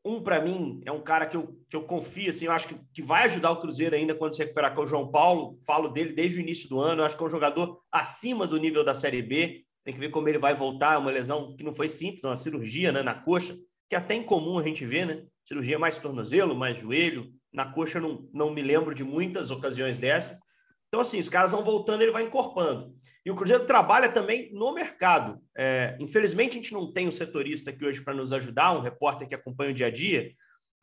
Um, 0.04 0.22
para 0.22 0.40
mim, 0.40 0.80
é 0.86 0.92
um 0.92 1.02
cara 1.02 1.26
que 1.26 1.36
eu, 1.36 1.58
que 1.68 1.74
eu 1.74 1.82
confio, 1.82 2.30
assim, 2.30 2.44
eu 2.44 2.52
acho 2.52 2.68
que, 2.68 2.76
que 2.94 3.02
vai 3.02 3.24
ajudar 3.24 3.50
o 3.50 3.60
Cruzeiro 3.60 3.96
ainda 3.96 4.14
quando 4.14 4.36
se 4.36 4.42
recuperar, 4.42 4.72
é 4.72 4.80
o 4.80 4.86
João 4.86 5.10
Paulo. 5.10 5.58
Falo 5.66 5.88
dele 5.88 6.12
desde 6.12 6.38
o 6.38 6.40
início 6.40 6.68
do 6.68 6.78
ano. 6.78 7.00
Eu 7.00 7.06
acho 7.06 7.16
que 7.16 7.22
é 7.22 7.26
um 7.26 7.30
jogador 7.30 7.82
acima 7.90 8.46
do 8.46 8.56
nível 8.56 8.84
da 8.84 8.94
Série 8.94 9.20
B. 9.20 9.64
Tem 9.86 9.94
que 9.94 10.00
ver 10.00 10.10
como 10.10 10.28
ele 10.28 10.36
vai 10.36 10.52
voltar. 10.52 10.94
É 10.94 10.98
uma 10.98 11.12
lesão 11.12 11.54
que 11.56 11.62
não 11.62 11.72
foi 11.72 11.88
simples, 11.88 12.24
é 12.24 12.26
uma 12.26 12.36
cirurgia 12.36 12.90
né, 12.90 13.04
na 13.04 13.14
coxa, 13.14 13.56
que 13.88 13.94
é 13.94 13.98
até 13.98 14.16
incomum 14.16 14.58
a 14.58 14.62
gente 14.64 14.84
ver, 14.84 15.06
né? 15.06 15.22
Cirurgia 15.44 15.78
mais 15.78 15.96
tornozelo, 15.96 16.56
mais 16.56 16.76
joelho. 16.76 17.32
Na 17.52 17.72
coxa, 17.72 18.00
não, 18.00 18.28
não 18.34 18.52
me 18.52 18.62
lembro 18.62 18.92
de 18.92 19.04
muitas 19.04 19.48
ocasiões 19.48 20.00
dessa. 20.00 20.40
Então, 20.88 21.00
assim, 21.00 21.20
os 21.20 21.28
caras 21.28 21.52
vão 21.52 21.62
voltando, 21.62 22.02
ele 22.02 22.10
vai 22.10 22.24
encorpando. 22.24 22.92
E 23.24 23.30
o 23.30 23.36
Cruzeiro 23.36 23.64
trabalha 23.64 24.08
também 24.08 24.52
no 24.52 24.74
mercado. 24.74 25.40
É, 25.56 25.96
infelizmente, 26.00 26.58
a 26.58 26.60
gente 26.60 26.72
não 26.72 26.92
tem 26.92 27.06
um 27.06 27.12
setorista 27.12 27.70
aqui 27.70 27.84
hoje 27.84 28.02
para 28.02 28.14
nos 28.14 28.32
ajudar, 28.32 28.76
um 28.76 28.80
repórter 28.80 29.28
que 29.28 29.36
acompanha 29.36 29.70
o 29.70 29.74
dia 29.74 29.86
a 29.86 29.90
dia, 29.90 30.32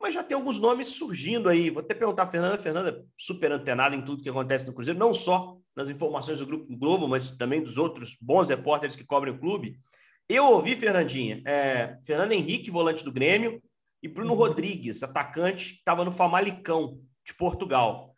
mas 0.04 0.12
já 0.12 0.22
tem 0.22 0.36
alguns 0.36 0.60
nomes 0.60 0.88
surgindo 0.88 1.48
aí. 1.48 1.70
Vou 1.70 1.80
até 1.80 1.94
perguntar 1.94 2.24
a 2.24 2.26
Fernanda. 2.26 2.56
A 2.56 2.58
Fernanda 2.58 2.90
é 2.90 3.02
super 3.16 3.50
antenada 3.50 3.96
em 3.96 4.04
tudo 4.04 4.22
que 4.22 4.28
acontece 4.28 4.66
no 4.66 4.74
Cruzeiro, 4.74 5.00
não 5.00 5.14
só 5.14 5.56
nas 5.74 5.88
informações 5.88 6.40
do 6.40 6.46
Grupo 6.46 6.76
Globo, 6.76 7.08
mas 7.08 7.30
também 7.30 7.62
dos 7.62 7.78
outros 7.78 8.14
bons 8.20 8.50
repórteres 8.50 8.94
que 8.94 9.02
cobrem 9.02 9.32
o 9.32 9.38
clube. 9.38 9.80
Eu 10.28 10.44
ouvi, 10.50 10.76
Fernandinha, 10.76 11.40
é, 11.46 11.96
Fernando 12.04 12.32
Henrique, 12.32 12.70
volante 12.70 13.02
do 13.02 13.10
Grêmio, 13.10 13.62
e 14.02 14.06
Bruno 14.06 14.32
uhum. 14.32 14.36
Rodrigues, 14.36 15.02
atacante, 15.02 15.72
que 15.72 15.78
estava 15.78 16.04
no 16.04 16.12
Famalicão, 16.12 17.00
de 17.24 17.32
Portugal. 17.32 18.14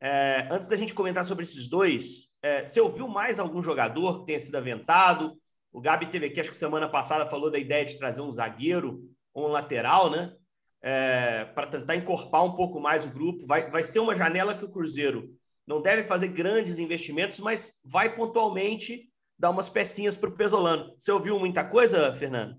É, 0.00 0.48
antes 0.50 0.66
da 0.66 0.74
gente 0.74 0.92
comentar 0.92 1.24
sobre 1.24 1.44
esses 1.44 1.68
dois, 1.68 2.26
é, 2.42 2.66
você 2.66 2.80
ouviu 2.80 3.06
mais 3.06 3.38
algum 3.38 3.62
jogador 3.62 4.18
que 4.18 4.26
tenha 4.26 4.40
sido 4.40 4.56
aventado? 4.56 5.40
O 5.70 5.80
Gabi 5.80 6.06
teve 6.06 6.26
aqui, 6.26 6.40
acho 6.40 6.50
que 6.50 6.56
semana 6.56 6.88
passada, 6.88 7.30
falou 7.30 7.52
da 7.52 7.58
ideia 7.58 7.84
de 7.84 7.96
trazer 7.96 8.20
um 8.20 8.32
zagueiro 8.32 9.08
ou 9.32 9.46
um 9.46 9.52
lateral, 9.52 10.10
né? 10.10 10.34
É, 10.82 11.44
para 11.54 11.66
tentar 11.66 11.94
encorpar 11.94 12.44
um 12.44 12.54
pouco 12.54 12.80
mais 12.80 13.04
o 13.04 13.10
grupo. 13.10 13.46
Vai, 13.46 13.70
vai 13.70 13.84
ser 13.84 13.98
uma 13.98 14.14
janela 14.14 14.56
que 14.56 14.64
o 14.64 14.70
Cruzeiro 14.70 15.34
não 15.66 15.82
deve 15.82 16.04
fazer 16.04 16.28
grandes 16.28 16.78
investimentos, 16.78 17.38
mas 17.38 17.78
vai 17.84 18.14
pontualmente 18.14 19.10
dar 19.38 19.50
umas 19.50 19.68
pecinhas 19.68 20.16
para 20.16 20.30
o 20.30 20.36
Pesolano. 20.36 20.94
Você 20.98 21.12
ouviu 21.12 21.38
muita 21.38 21.64
coisa, 21.64 22.14
Fernando? 22.14 22.56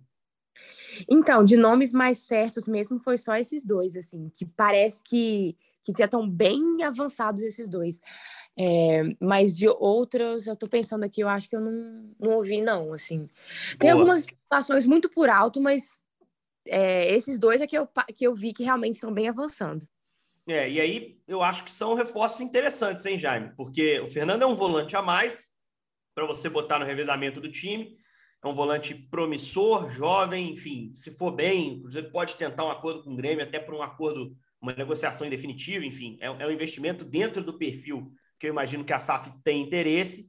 Então, 1.09 1.43
de 1.43 1.57
nomes 1.57 1.91
mais 1.91 2.19
certos 2.19 2.67
mesmo, 2.67 2.99
foi 2.99 3.17
só 3.17 3.35
esses 3.35 3.65
dois, 3.65 3.95
assim, 3.95 4.29
que 4.29 4.45
parece 4.45 5.01
que 5.03 5.57
que 5.83 5.93
já 5.97 6.05
estão 6.05 6.29
bem 6.29 6.83
avançados 6.83 7.41
esses 7.41 7.67
dois. 7.67 7.99
É, 8.57 9.03
mas 9.19 9.55
de 9.55 9.67
outras, 9.67 10.45
eu 10.45 10.53
estou 10.53 10.69
pensando 10.69 11.03
aqui, 11.03 11.21
eu 11.21 11.29
acho 11.29 11.49
que 11.49 11.55
eu 11.55 11.61
não, 11.61 12.09
não 12.19 12.31
ouvi, 12.33 12.61
não, 12.61 12.93
assim. 12.93 13.27
Tem 13.79 13.89
Boa. 13.89 13.93
algumas 13.93 14.23
situações 14.23 14.85
muito 14.85 15.09
por 15.09 15.29
alto, 15.29 15.59
mas 15.61 15.99
é, 16.67 17.11
esses 17.13 17.39
dois 17.39 17.61
é 17.61 17.67
que 17.67 17.77
eu, 17.77 17.87
que 18.15 18.25
eu 18.25 18.33
vi 18.33 18.53
que 18.53 18.63
realmente 18.63 18.95
estão 18.95 19.13
bem 19.13 19.27
avançando. 19.27 19.85
É, 20.47 20.69
e 20.69 20.81
aí 20.81 21.17
eu 21.27 21.41
acho 21.43 21.63
que 21.63 21.71
são 21.71 21.93
reforços 21.93 22.41
interessantes, 22.41 23.05
hein, 23.05 23.17
Jaime? 23.17 23.53
Porque 23.55 23.99
o 23.99 24.07
Fernando 24.07 24.41
é 24.41 24.45
um 24.45 24.55
volante 24.55 24.95
a 24.95 25.01
mais 25.01 25.49
para 26.15 26.25
você 26.25 26.49
botar 26.49 26.79
no 26.79 26.85
revezamento 26.85 27.39
do 27.39 27.51
time. 27.51 27.95
É 28.43 28.47
um 28.47 28.55
volante 28.55 28.95
promissor, 28.95 29.89
jovem, 29.91 30.51
enfim, 30.51 30.91
se 30.95 31.11
for 31.11 31.31
bem, 31.31 31.77
o 31.77 31.81
Cruzeiro 31.81 32.11
pode 32.11 32.35
tentar 32.35 32.65
um 32.65 32.71
acordo 32.71 33.03
com 33.03 33.13
o 33.13 33.15
Grêmio, 33.15 33.43
até 33.43 33.59
por 33.59 33.75
um 33.75 33.83
acordo, 33.83 34.35
uma 34.59 34.73
negociação 34.73 35.27
em 35.27 35.29
definitivo, 35.29 35.85
enfim, 35.85 36.17
é, 36.19 36.25
é 36.25 36.47
um 36.47 36.51
investimento 36.51 37.05
dentro 37.05 37.43
do 37.43 37.57
perfil 37.57 38.11
que 38.39 38.47
eu 38.47 38.51
imagino 38.51 38.83
que 38.83 38.93
a 38.93 38.99
SAF 38.99 39.31
tem 39.43 39.61
interesse. 39.61 40.27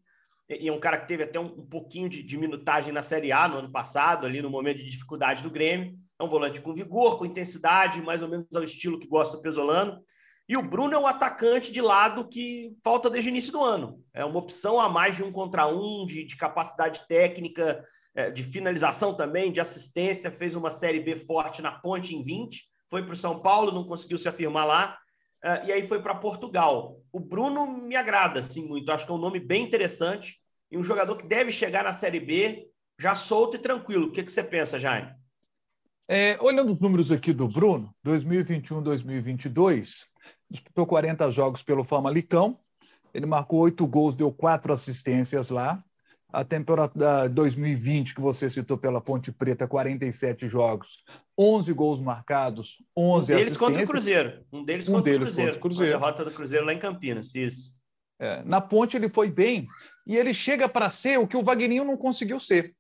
E 0.51 0.69
é 0.69 0.73
um 0.73 0.79
cara 0.79 0.99
que 0.99 1.09
teve 1.09 1.23
até 1.23 1.41
um, 1.41 1.47
um 1.47 1.67
pouquinho 1.67 2.11
de, 2.11 2.23
de 2.23 2.37
minutagem 2.37 2.93
na 2.93 3.03
Série 3.03 3.33
A 3.33 3.49
no 3.49 3.57
ano 3.57 3.73
passado, 3.73 4.27
ali 4.27 4.43
no 4.43 4.51
momento 4.51 4.79
de 4.79 4.91
dificuldade 4.91 5.43
do 5.43 5.51
Grêmio. 5.51 5.97
É 6.23 6.25
um 6.25 6.29
volante 6.29 6.61
com 6.61 6.73
vigor, 6.73 7.19
com 7.19 7.27
intensidade, 7.27 8.01
mais 8.01 8.23
ou 8.23 8.29
menos 8.29 8.47
ao 8.55 8.63
estilo 8.63 8.99
que 9.01 9.09
gosta 9.09 9.37
do 9.37 9.43
Pesolano. 9.43 10.01
E 10.49 10.57
o 10.57 10.63
Bruno 10.63 10.95
é 10.95 10.99
um 10.99 11.07
atacante 11.07 11.73
de 11.73 11.81
lado 11.81 12.29
que 12.29 12.77
falta 12.85 13.11
desde 13.11 13.29
o 13.29 13.33
início 13.33 13.51
do 13.51 13.61
ano. 13.61 14.01
É 14.15 14.25
uma 14.25 14.39
opção 14.39 14.79
a 14.79 14.89
mais 14.89 15.17
de 15.17 15.25
um 15.25 15.33
contra 15.33 15.67
um, 15.67 16.07
de, 16.07 16.25
de 16.25 16.37
capacidade 16.37 17.09
técnica, 17.09 17.85
é, 18.15 18.31
de 18.31 18.45
finalização 18.45 19.17
também, 19.17 19.51
de 19.51 19.61
assistência. 19.61 20.31
Fez 20.31 20.55
uma 20.55 20.71
Série 20.71 21.01
B 21.01 21.17
forte 21.17 21.61
na 21.61 21.73
Ponte 21.73 22.15
em 22.15 22.23
20, 22.23 22.69
foi 22.89 23.03
para 23.03 23.15
o 23.15 23.17
São 23.17 23.41
Paulo, 23.41 23.73
não 23.73 23.85
conseguiu 23.85 24.17
se 24.17 24.29
afirmar 24.29 24.65
lá. 24.65 24.99
Uh, 25.45 25.67
e 25.67 25.73
aí 25.73 25.89
foi 25.89 26.01
para 26.01 26.15
Portugal. 26.15 27.01
O 27.11 27.19
Bruno 27.19 27.67
me 27.67 27.97
agrada, 27.97 28.39
assim, 28.39 28.65
muito. 28.65 28.93
Acho 28.93 29.05
que 29.05 29.11
é 29.11 29.15
um 29.15 29.19
nome 29.19 29.41
bem 29.41 29.65
interessante 29.65 30.39
e 30.71 30.79
um 30.79 30.85
jogador 30.85 31.17
que 31.17 31.27
deve 31.27 31.51
chegar 31.51 31.83
na 31.83 31.93
Série 31.93 32.21
B 32.21 32.69
já 32.97 33.17
solto 33.17 33.57
e 33.57 33.61
tranquilo. 33.61 34.07
O 34.07 34.13
que, 34.13 34.23
que 34.23 34.31
você 34.31 34.45
pensa, 34.45 34.79
Jaime? 34.79 35.13
É, 36.15 36.37
olhando 36.43 36.75
os 36.75 36.79
números 36.79 37.11
aqui 37.11 37.33
do 37.33 37.49
Bruno, 37.49 37.91
2021-2022, 38.07 40.05
disputou 40.51 40.87
40 40.87 41.31
jogos 41.31 41.63
pelo 41.63 41.85
Famalicão, 41.85 42.59
ele 43.15 43.25
marcou 43.25 43.61
oito 43.61 43.87
gols, 43.87 44.15
deu 44.15 44.31
quatro 44.31 44.75
assistências 44.75 45.49
lá. 45.49 45.83
A 46.31 46.45
temporada 46.45 47.29
2020, 47.31 48.15
que 48.15 48.21
você 48.21 48.51
citou 48.51 48.77
pela 48.77 49.01
Ponte 49.01 49.33
Preta, 49.33 49.67
47 49.67 50.47
jogos, 50.49 50.99
11 51.39 51.73
gols 51.73 51.99
marcados, 51.99 52.77
11 52.95 53.33
um 53.33 53.37
deles 53.39 53.57
contra 53.57 53.83
o 53.83 53.87
Cruzeiro. 53.87 54.45
Um 54.53 54.65
deles, 54.67 54.87
um 54.91 54.93
contra, 54.93 55.13
deles 55.13 55.23
o 55.23 55.25
Cruzeiro. 55.25 55.53
contra 55.53 55.59
o 55.59 55.63
Cruzeiro. 55.63 55.97
A 55.97 55.99
derrota 55.99 56.25
do 56.27 56.31
Cruzeiro 56.31 56.67
lá 56.67 56.75
em 56.75 56.79
Campinas, 56.79 57.35
isso. 57.35 57.73
É, 58.21 58.43
na 58.45 58.61
Ponte 58.61 58.99
ele 58.99 59.09
foi 59.09 59.31
bem 59.31 59.67
e 60.07 60.15
ele 60.15 60.35
chega 60.35 60.69
para 60.69 60.91
ser 60.91 61.19
o 61.19 61.27
que 61.27 61.39
o 61.39 61.43
Vagninho 61.43 61.87
não 61.87 61.97
conseguiu 61.97 62.39
ser. 62.39 62.75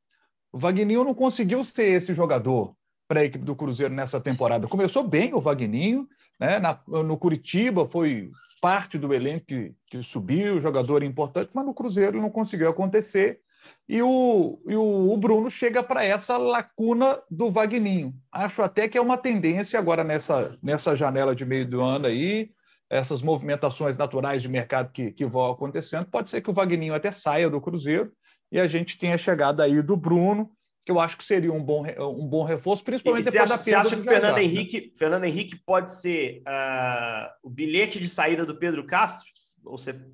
O 0.52 0.58
Vagninho 0.58 1.02
não 1.02 1.14
conseguiu 1.14 1.64
ser 1.64 1.92
esse 1.92 2.12
jogador 2.12 2.76
para 3.12 3.20
a 3.20 3.24
equipe 3.24 3.44
do 3.44 3.54
Cruzeiro 3.54 3.92
nessa 3.92 4.18
temporada. 4.18 4.66
Começou 4.66 5.06
bem 5.06 5.34
o 5.34 5.40
Vagninho, 5.40 6.08
né? 6.40 6.58
Na, 6.58 6.80
no 6.88 7.18
Curitiba 7.18 7.86
foi 7.86 8.30
parte 8.58 8.96
do 8.96 9.12
elenco 9.12 9.44
que, 9.44 9.74
que 9.86 10.02
subiu, 10.02 10.62
jogador 10.62 11.02
importante, 11.02 11.50
mas 11.52 11.66
no 11.66 11.74
Cruzeiro 11.74 12.22
não 12.22 12.30
conseguiu 12.30 12.70
acontecer. 12.70 13.40
E 13.86 14.00
o, 14.00 14.58
e 14.66 14.74
o, 14.74 15.12
o 15.12 15.16
Bruno 15.18 15.50
chega 15.50 15.82
para 15.82 16.02
essa 16.02 16.38
lacuna 16.38 17.20
do 17.30 17.50
Vagninho. 17.50 18.14
Acho 18.32 18.62
até 18.62 18.88
que 18.88 18.96
é 18.96 19.00
uma 19.00 19.18
tendência 19.18 19.78
agora 19.78 20.02
nessa, 20.02 20.58
nessa 20.62 20.96
janela 20.96 21.36
de 21.36 21.44
meio 21.44 21.68
do 21.68 21.82
ano 21.82 22.06
aí, 22.06 22.50
essas 22.88 23.20
movimentações 23.20 23.98
naturais 23.98 24.40
de 24.40 24.48
mercado 24.48 24.90
que, 24.90 25.12
que 25.12 25.26
vão 25.26 25.50
acontecendo. 25.50 26.06
Pode 26.06 26.30
ser 26.30 26.40
que 26.40 26.48
o 26.48 26.54
Vagninho 26.54 26.94
até 26.94 27.12
saia 27.12 27.50
do 27.50 27.60
Cruzeiro 27.60 28.10
e 28.50 28.58
a 28.58 28.66
gente 28.66 28.98
tenha 28.98 29.18
chegado 29.18 29.60
aí 29.60 29.82
do 29.82 29.98
Bruno, 29.98 30.50
que 30.84 30.90
eu 30.90 30.98
acho 30.98 31.16
que 31.16 31.24
seria 31.24 31.52
um 31.52 31.62
bom, 31.62 31.84
um 31.98 32.26
bom 32.26 32.44
reforço, 32.44 32.82
principalmente 32.82 33.24
depois 33.24 33.50
acha, 33.50 33.56
da 33.56 33.62
perda 33.62 33.88
Você 33.88 33.94
acha 33.94 33.96
que 33.96 34.08
o 34.08 34.10
Fernando 34.10 34.38
Henrique, 34.38 34.92
Fernando 34.96 35.24
Henrique 35.24 35.56
pode 35.56 35.92
ser 35.92 36.42
uh, 36.42 37.30
o 37.42 37.50
bilhete 37.50 38.00
de 38.00 38.08
saída 38.08 38.44
do 38.44 38.56
Pedro 38.56 38.84
Castro? 38.84 39.28
Ou 39.64 39.78
você, 39.78 39.92
o 39.92 40.04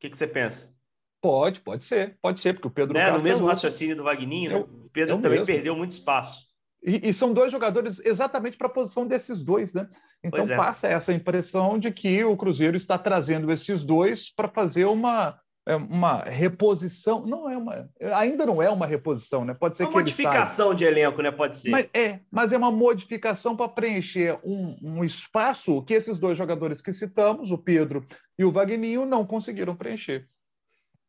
que, 0.00 0.10
que 0.10 0.16
você 0.16 0.26
pensa? 0.26 0.74
Pode, 1.20 1.60
pode 1.60 1.84
ser, 1.84 2.18
pode 2.20 2.40
ser, 2.40 2.54
porque 2.54 2.68
o 2.68 2.70
Pedro 2.70 2.94
né? 2.94 3.00
Castro... 3.00 3.18
No 3.18 3.24
mesmo 3.24 3.46
é 3.46 3.50
raciocínio 3.50 3.96
do 3.96 4.02
Vagninho, 4.02 4.50
né? 4.50 4.56
o 4.58 4.90
Pedro 4.92 5.14
é 5.14 5.20
também 5.20 5.38
mesmo. 5.38 5.46
perdeu 5.46 5.76
muito 5.76 5.92
espaço. 5.92 6.46
E, 6.84 7.08
e, 7.08 7.12
são 7.12 7.32
dois 7.32 7.50
jogadores 7.50 8.00
exatamente 8.04 8.56
para 8.56 8.68
a 8.68 8.72
posição 8.72 9.06
desses 9.06 9.40
dois, 9.40 9.72
né? 9.72 9.88
Então 10.22 10.44
é. 10.44 10.56
passa 10.56 10.86
essa 10.86 11.12
impressão 11.12 11.78
de 11.78 11.90
que 11.90 12.22
o 12.24 12.36
Cruzeiro 12.36 12.76
está 12.76 12.96
trazendo 12.96 13.50
esses 13.50 13.82
dois 13.82 14.32
para 14.32 14.48
fazer 14.48 14.84
uma, 14.84 15.30
é, 15.30 15.36
uma 15.74 16.22
reposição. 16.22 17.26
Não 17.26 17.50
é 17.50 17.56
uma, 17.56 17.90
ainda 18.14 18.46
não 18.46 18.62
é 18.62 18.70
uma 18.70 18.86
reposição, 18.86 19.44
né? 19.44 19.52
Pode 19.52 19.76
ser 19.76 19.82
uma 19.84 19.90
que 19.90 19.98
modificação 19.98 20.74
de 20.74 20.84
elenco, 20.84 21.20
né? 21.20 21.32
Pode 21.32 21.56
ser. 21.56 21.70
Mas 21.70 21.88
é, 21.92 22.20
mas 22.30 22.52
é 22.52 22.56
uma 22.56 22.70
modificação 22.70 23.56
para 23.56 23.68
preencher 23.68 24.38
um, 24.44 24.76
um 24.80 25.04
espaço 25.04 25.82
que 25.82 25.94
esses 25.94 26.18
dois 26.18 26.38
jogadores 26.38 26.80
que 26.80 26.92
citamos, 26.92 27.50
o 27.50 27.58
Pedro 27.58 28.04
e 28.38 28.44
o 28.44 28.52
Vagninho, 28.52 29.04
não 29.04 29.26
conseguiram 29.26 29.74
preencher. 29.74 30.28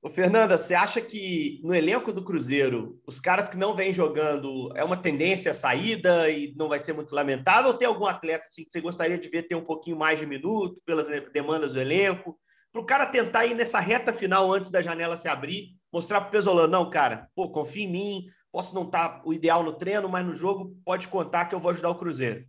Ô, 0.01 0.09
Fernanda, 0.09 0.57
você 0.57 0.73
acha 0.73 1.01
que 1.01 1.59
no 1.63 1.73
elenco 1.73 2.13
do 2.13 2.23
Cruzeiro, 2.23 3.01
os 3.05 3.19
caras 3.19 3.49
que 3.49 3.57
não 3.57 3.75
vêm 3.75 3.91
jogando, 3.91 4.71
é 4.75 4.83
uma 4.83 4.95
tendência 4.95 5.51
a 5.51 5.55
saída 5.55 6.29
e 6.29 6.53
não 6.55 6.69
vai 6.69 6.79
ser 6.79 6.93
muito 6.93 7.13
lamentável? 7.13 7.71
Ou 7.71 7.77
tem 7.77 7.87
algum 7.87 8.05
atleta 8.05 8.45
assim, 8.45 8.63
que 8.63 8.69
você 8.69 8.79
gostaria 8.79 9.17
de 9.17 9.27
ver 9.27 9.43
ter 9.43 9.55
um 9.55 9.65
pouquinho 9.65 9.97
mais 9.97 10.19
de 10.19 10.25
minuto 10.25 10.81
pelas 10.85 11.07
demandas 11.33 11.73
do 11.73 11.81
elenco? 11.81 12.37
Para 12.77 12.83
o 12.83 12.85
cara 12.85 13.05
tentar 13.07 13.43
ir 13.47 13.55
nessa 13.55 13.79
reta 13.79 14.13
final 14.13 14.53
antes 14.53 14.69
da 14.69 14.83
janela 14.83 15.17
se 15.17 15.27
abrir, 15.27 15.75
mostrar 15.91 16.21
para 16.21 16.27
o 16.27 16.31
Pesolano, 16.31 16.67
não, 16.67 16.87
cara, 16.91 17.27
pô, 17.33 17.49
confia 17.49 17.85
em 17.85 17.91
mim, 17.91 18.25
posso 18.51 18.75
não 18.75 18.83
estar 18.83 19.09
tá 19.09 19.21
o 19.25 19.33
ideal 19.33 19.63
no 19.63 19.73
treino, 19.73 20.07
mas 20.07 20.23
no 20.23 20.31
jogo 20.31 20.77
pode 20.85 21.07
contar 21.07 21.45
que 21.45 21.55
eu 21.55 21.59
vou 21.59 21.71
ajudar 21.71 21.89
o 21.89 21.97
Cruzeiro. 21.97 22.45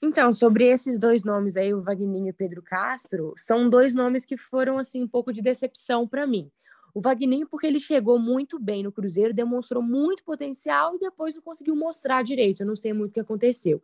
Então, 0.00 0.32
sobre 0.32 0.68
esses 0.68 1.00
dois 1.00 1.24
nomes 1.24 1.56
aí, 1.56 1.74
o 1.74 1.82
Vagninho 1.82 2.28
e 2.28 2.30
o 2.30 2.34
Pedro 2.34 2.62
Castro, 2.62 3.34
são 3.36 3.68
dois 3.68 3.92
nomes 3.92 4.24
que 4.24 4.36
foram 4.36 4.78
assim 4.78 5.02
um 5.02 5.08
pouco 5.08 5.32
de 5.32 5.42
decepção 5.42 6.06
para 6.06 6.28
mim. 6.28 6.48
O 6.94 7.00
Vagninho, 7.00 7.48
porque 7.48 7.66
ele 7.66 7.80
chegou 7.80 8.20
muito 8.20 8.56
bem 8.56 8.84
no 8.84 8.92
Cruzeiro, 8.92 9.34
demonstrou 9.34 9.82
muito 9.82 10.22
potencial 10.22 10.94
e 10.94 10.98
depois 11.00 11.34
não 11.34 11.42
conseguiu 11.42 11.74
mostrar 11.74 12.22
direito. 12.22 12.60
Eu 12.60 12.66
não 12.66 12.76
sei 12.76 12.92
muito 12.92 13.10
o 13.10 13.14
que 13.14 13.20
aconteceu. 13.20 13.82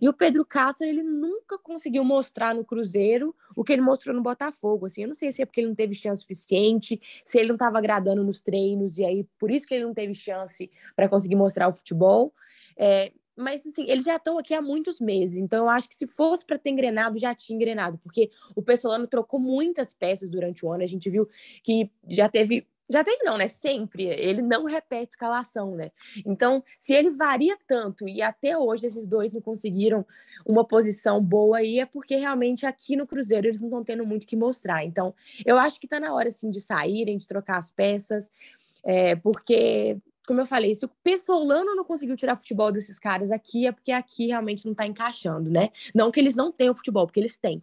E 0.00 0.08
o 0.08 0.12
Pedro 0.12 0.44
Castro, 0.44 0.84
ele 0.84 1.04
nunca 1.04 1.56
conseguiu 1.56 2.04
mostrar 2.04 2.54
no 2.56 2.64
Cruzeiro 2.64 3.32
o 3.54 3.62
que 3.62 3.72
ele 3.72 3.82
mostrou 3.82 4.12
no 4.12 4.22
Botafogo. 4.22 4.86
Assim, 4.86 5.02
eu 5.02 5.08
não 5.08 5.14
sei 5.14 5.30
se 5.30 5.40
é 5.40 5.46
porque 5.46 5.60
ele 5.60 5.68
não 5.68 5.74
teve 5.74 5.94
chance 5.94 6.22
suficiente, 6.22 7.00
se 7.24 7.38
ele 7.38 7.46
não 7.46 7.54
estava 7.54 7.78
agradando 7.78 8.24
nos 8.24 8.42
treinos, 8.42 8.98
e 8.98 9.04
aí 9.04 9.24
por 9.38 9.52
isso 9.52 9.66
que 9.66 9.74
ele 9.74 9.84
não 9.84 9.94
teve 9.94 10.14
chance 10.14 10.68
para 10.96 11.08
conseguir 11.08 11.36
mostrar 11.36 11.68
o 11.68 11.72
futebol. 11.72 12.34
É, 12.76 13.12
mas 13.38 13.66
assim, 13.66 13.84
eles 13.88 14.04
já 14.04 14.16
estão 14.16 14.38
aqui 14.38 14.52
há 14.52 14.60
muitos 14.60 15.00
meses, 15.00 15.38
então 15.38 15.64
eu 15.64 15.70
acho 15.70 15.88
que 15.88 15.96
se 15.96 16.06
fosse 16.06 16.44
para 16.44 16.58
ter 16.58 16.70
engrenado, 16.70 17.18
já 17.18 17.34
tinha 17.34 17.56
engrenado, 17.56 17.98
porque 17.98 18.30
o 18.54 18.62
Pessolano 18.62 19.06
trocou 19.06 19.38
muitas 19.40 19.94
peças 19.94 20.28
durante 20.28 20.66
o 20.66 20.72
ano, 20.72 20.82
a 20.82 20.86
gente 20.86 21.08
viu 21.08 21.28
que 21.62 21.90
já 22.06 22.28
teve 22.28 22.66
já 22.90 23.04
teve 23.04 23.22
não, 23.22 23.36
né? 23.36 23.48
Sempre. 23.48 24.04
Ele 24.04 24.40
não 24.40 24.64
repete 24.64 25.10
escalação, 25.10 25.74
né? 25.76 25.90
Então, 26.24 26.64
se 26.78 26.94
ele 26.94 27.10
varia 27.10 27.56
tanto 27.66 28.08
e 28.08 28.22
até 28.22 28.56
hoje 28.56 28.86
esses 28.86 29.06
dois 29.06 29.32
não 29.34 29.42
conseguiram 29.42 30.06
uma 30.46 30.64
posição 30.66 31.22
boa 31.22 31.58
aí, 31.58 31.80
é 31.80 31.86
porque 31.86 32.16
realmente 32.16 32.64
aqui 32.64 32.96
no 32.96 33.06
Cruzeiro 33.06 33.46
eles 33.46 33.60
não 33.60 33.68
estão 33.68 33.84
tendo 33.84 34.06
muito 34.06 34.26
que 34.26 34.36
mostrar. 34.36 34.84
Então, 34.84 35.14
eu 35.44 35.58
acho 35.58 35.78
que 35.78 35.86
está 35.86 36.00
na 36.00 36.14
hora, 36.14 36.28
assim, 36.28 36.50
de 36.50 36.60
saírem, 36.60 37.18
de 37.18 37.28
trocar 37.28 37.58
as 37.58 37.70
peças, 37.70 38.30
é, 38.82 39.14
porque 39.16 39.98
como 40.28 40.42
eu 40.42 40.46
falei, 40.46 40.74
se 40.74 40.84
o 40.84 40.90
Pessolano 41.02 41.74
não 41.74 41.82
conseguiu 41.82 42.14
tirar 42.14 42.36
futebol 42.36 42.70
desses 42.70 42.98
caras 42.98 43.30
aqui, 43.30 43.66
é 43.66 43.72
porque 43.72 43.90
aqui 43.90 44.26
realmente 44.26 44.62
não 44.66 44.72
está 44.72 44.86
encaixando, 44.86 45.50
né? 45.50 45.70
Não 45.94 46.10
que 46.10 46.20
eles 46.20 46.36
não 46.36 46.52
tenham 46.52 46.74
futebol, 46.74 47.06
porque 47.06 47.18
eles 47.18 47.38
têm. 47.38 47.62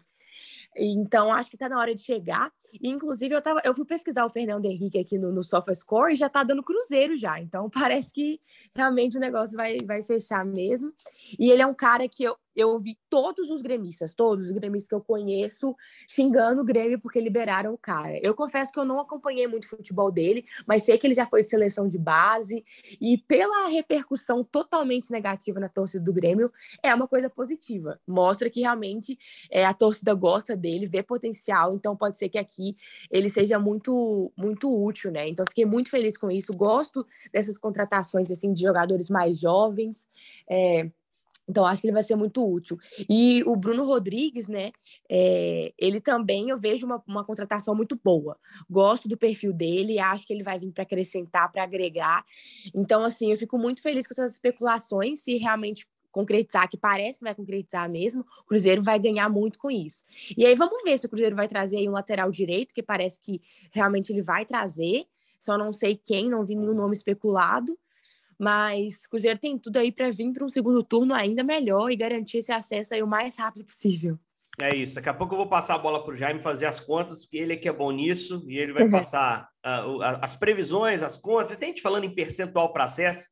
Então, 0.75 1.31
acho 1.31 1.47
que 1.47 1.55
está 1.55 1.69
na 1.69 1.77
hora 1.77 1.93
de 1.93 2.01
chegar. 2.01 2.51
E, 2.81 2.89
inclusive, 2.89 3.35
eu, 3.35 3.41
tava, 3.41 3.61
eu 3.63 3.75
fui 3.75 3.85
pesquisar 3.85 4.25
o 4.25 4.31
Fernando 4.31 4.65
Henrique 4.65 4.97
aqui 4.97 5.15
no, 5.15 5.31
no 5.31 5.43
SofaScore 5.43 6.13
e 6.13 6.15
já 6.15 6.25
está 6.25 6.43
dando 6.43 6.63
cruzeiro 6.63 7.15
já. 7.15 7.39
Então, 7.39 7.69
parece 7.71 8.11
que 8.11 8.41
realmente 8.75 9.15
o 9.15 9.19
negócio 9.19 9.55
vai, 9.55 9.77
vai 9.85 10.01
fechar 10.01 10.43
mesmo. 10.43 10.91
E 11.37 11.51
ele 11.51 11.61
é 11.61 11.67
um 11.67 11.73
cara 11.73 12.09
que 12.09 12.23
eu, 12.23 12.35
eu 12.55 12.69
ouvi 12.69 12.97
todos 13.09 13.49
os 13.51 13.61
gremistas, 13.61 14.13
todos 14.13 14.45
os 14.45 14.51
gremistas 14.51 14.87
que 14.87 14.95
eu 14.95 15.01
conheço, 15.01 15.75
xingando 16.07 16.61
o 16.61 16.65
Grêmio 16.65 16.99
porque 16.99 17.19
liberaram 17.19 17.73
o 17.73 17.77
cara. 17.77 18.17
Eu 18.21 18.33
confesso 18.33 18.71
que 18.71 18.79
eu 18.79 18.85
não 18.85 18.99
acompanhei 18.99 19.47
muito 19.47 19.65
o 19.65 19.69
futebol 19.69 20.11
dele, 20.11 20.45
mas 20.65 20.83
sei 20.83 20.97
que 20.97 21.05
ele 21.05 21.13
já 21.13 21.27
foi 21.27 21.41
de 21.41 21.47
seleção 21.47 21.87
de 21.87 21.97
base, 21.97 22.63
e 22.99 23.17
pela 23.17 23.67
repercussão 23.67 24.43
totalmente 24.43 25.11
negativa 25.11 25.59
na 25.59 25.69
torcida 25.69 26.03
do 26.03 26.13
Grêmio, 26.13 26.51
é 26.81 26.93
uma 26.93 27.07
coisa 27.07 27.29
positiva. 27.29 27.99
Mostra 28.07 28.49
que 28.49 28.61
realmente 28.61 29.17
é, 29.51 29.65
a 29.65 29.73
torcida 29.73 30.13
gosta 30.13 30.55
dele, 30.55 30.87
vê 30.87 31.03
potencial, 31.03 31.75
então 31.75 31.95
pode 31.95 32.17
ser 32.17 32.29
que 32.29 32.37
aqui 32.37 32.75
ele 33.11 33.29
seja 33.29 33.59
muito, 33.59 34.31
muito 34.37 34.73
útil, 34.73 35.11
né? 35.11 35.27
Então 35.27 35.45
fiquei 35.47 35.65
muito 35.65 35.89
feliz 35.89 36.17
com 36.17 36.31
isso. 36.31 36.53
Gosto 36.53 37.05
dessas 37.33 37.57
contratações 37.57 38.31
assim 38.31 38.53
de 38.53 38.61
jogadores 38.61 39.09
mais 39.09 39.39
jovens. 39.39 40.07
É, 40.49 40.89
então, 41.47 41.65
acho 41.65 41.81
que 41.81 41.87
ele 41.87 41.93
vai 41.93 42.03
ser 42.03 42.15
muito 42.15 42.45
útil. 42.45 42.77
E 43.07 43.43
o 43.45 43.55
Bruno 43.55 43.85
Rodrigues, 43.85 44.47
né? 44.47 44.71
É, 45.09 45.71
ele 45.77 46.01
também 46.01 46.49
eu 46.49 46.57
vejo 46.57 46.85
uma, 46.85 47.03
uma 47.07 47.23
contratação 47.23 47.75
muito 47.75 47.99
boa. 48.03 48.37
Gosto 48.69 49.07
do 49.07 49.17
perfil 49.17 49.53
dele, 49.53 49.99
acho 49.99 50.25
que 50.25 50.33
ele 50.33 50.43
vai 50.43 50.59
vir 50.59 50.71
para 50.71 50.83
acrescentar, 50.83 51.51
para 51.51 51.63
agregar. 51.63 52.25
Então, 52.73 53.03
assim, 53.03 53.31
eu 53.31 53.37
fico 53.37 53.57
muito 53.57 53.81
feliz 53.81 54.07
com 54.07 54.13
essas 54.13 54.33
especulações, 54.33 55.19
se 55.19 55.37
realmente 55.37 55.87
concretizar, 56.11 56.69
que 56.69 56.77
parece 56.77 57.19
que 57.19 57.25
vai 57.25 57.35
concretizar 57.35 57.89
mesmo, 57.91 58.25
o 58.39 58.45
Cruzeiro 58.45 58.81
vai 58.81 58.97
ganhar 58.97 59.27
muito 59.27 59.59
com 59.59 59.69
isso. 59.69 60.05
E 60.37 60.45
aí 60.45 60.55
vamos 60.55 60.81
ver 60.81 60.97
se 60.97 61.05
o 61.05 61.09
Cruzeiro 61.09 61.35
vai 61.35 61.45
trazer 61.45 61.87
um 61.89 61.91
lateral 61.91 62.31
direito, 62.31 62.73
que 62.73 62.81
parece 62.81 63.19
que 63.19 63.41
realmente 63.69 64.13
ele 64.13 64.21
vai 64.21 64.45
trazer, 64.45 65.05
só 65.37 65.57
não 65.57 65.73
sei 65.73 65.99
quem, 66.01 66.29
não 66.29 66.45
vi 66.45 66.55
nenhum 66.55 66.73
nome 66.73 66.95
especulado. 66.95 67.77
Mas 68.37 69.05
o 69.05 69.09
Cruzeiro 69.09 69.39
tem 69.39 69.57
tudo 69.57 69.77
aí 69.77 69.91
para 69.91 70.11
vir 70.11 70.31
para 70.33 70.45
um 70.45 70.49
segundo 70.49 70.83
turno 70.83 71.13
ainda 71.13 71.43
melhor 71.43 71.89
e 71.89 71.95
garantir 71.95 72.39
esse 72.39 72.51
acesso 72.51 72.93
aí 72.93 73.01
o 73.01 73.07
mais 73.07 73.37
rápido 73.37 73.65
possível. 73.65 74.19
É 74.61 74.73
isso. 74.73 74.95
Daqui 74.95 75.09
a 75.09 75.13
pouco 75.13 75.33
eu 75.33 75.39
vou 75.39 75.47
passar 75.47 75.75
a 75.75 75.79
bola 75.79 76.03
para 76.03 76.13
o 76.13 76.17
Jaime 76.17 76.39
fazer 76.39 76.65
as 76.65 76.79
contas, 76.79 77.25
porque 77.25 77.37
ele 77.37 77.53
é 77.53 77.57
que 77.57 77.67
é 77.67 77.73
bom 77.73 77.91
nisso, 77.91 78.43
e 78.47 78.57
ele 78.57 78.73
vai 78.73 78.83
uhum. 78.83 78.91
passar 78.91 79.49
uh, 79.65 80.01
as 80.21 80.35
previsões, 80.35 81.03
as 81.03 81.17
contas. 81.17 81.57
Tem 81.57 81.69
gente 81.69 81.81
falando 81.81 82.05
em 82.05 82.15
percentual 82.15 82.71
para 82.71 82.85
acesso. 82.85 83.27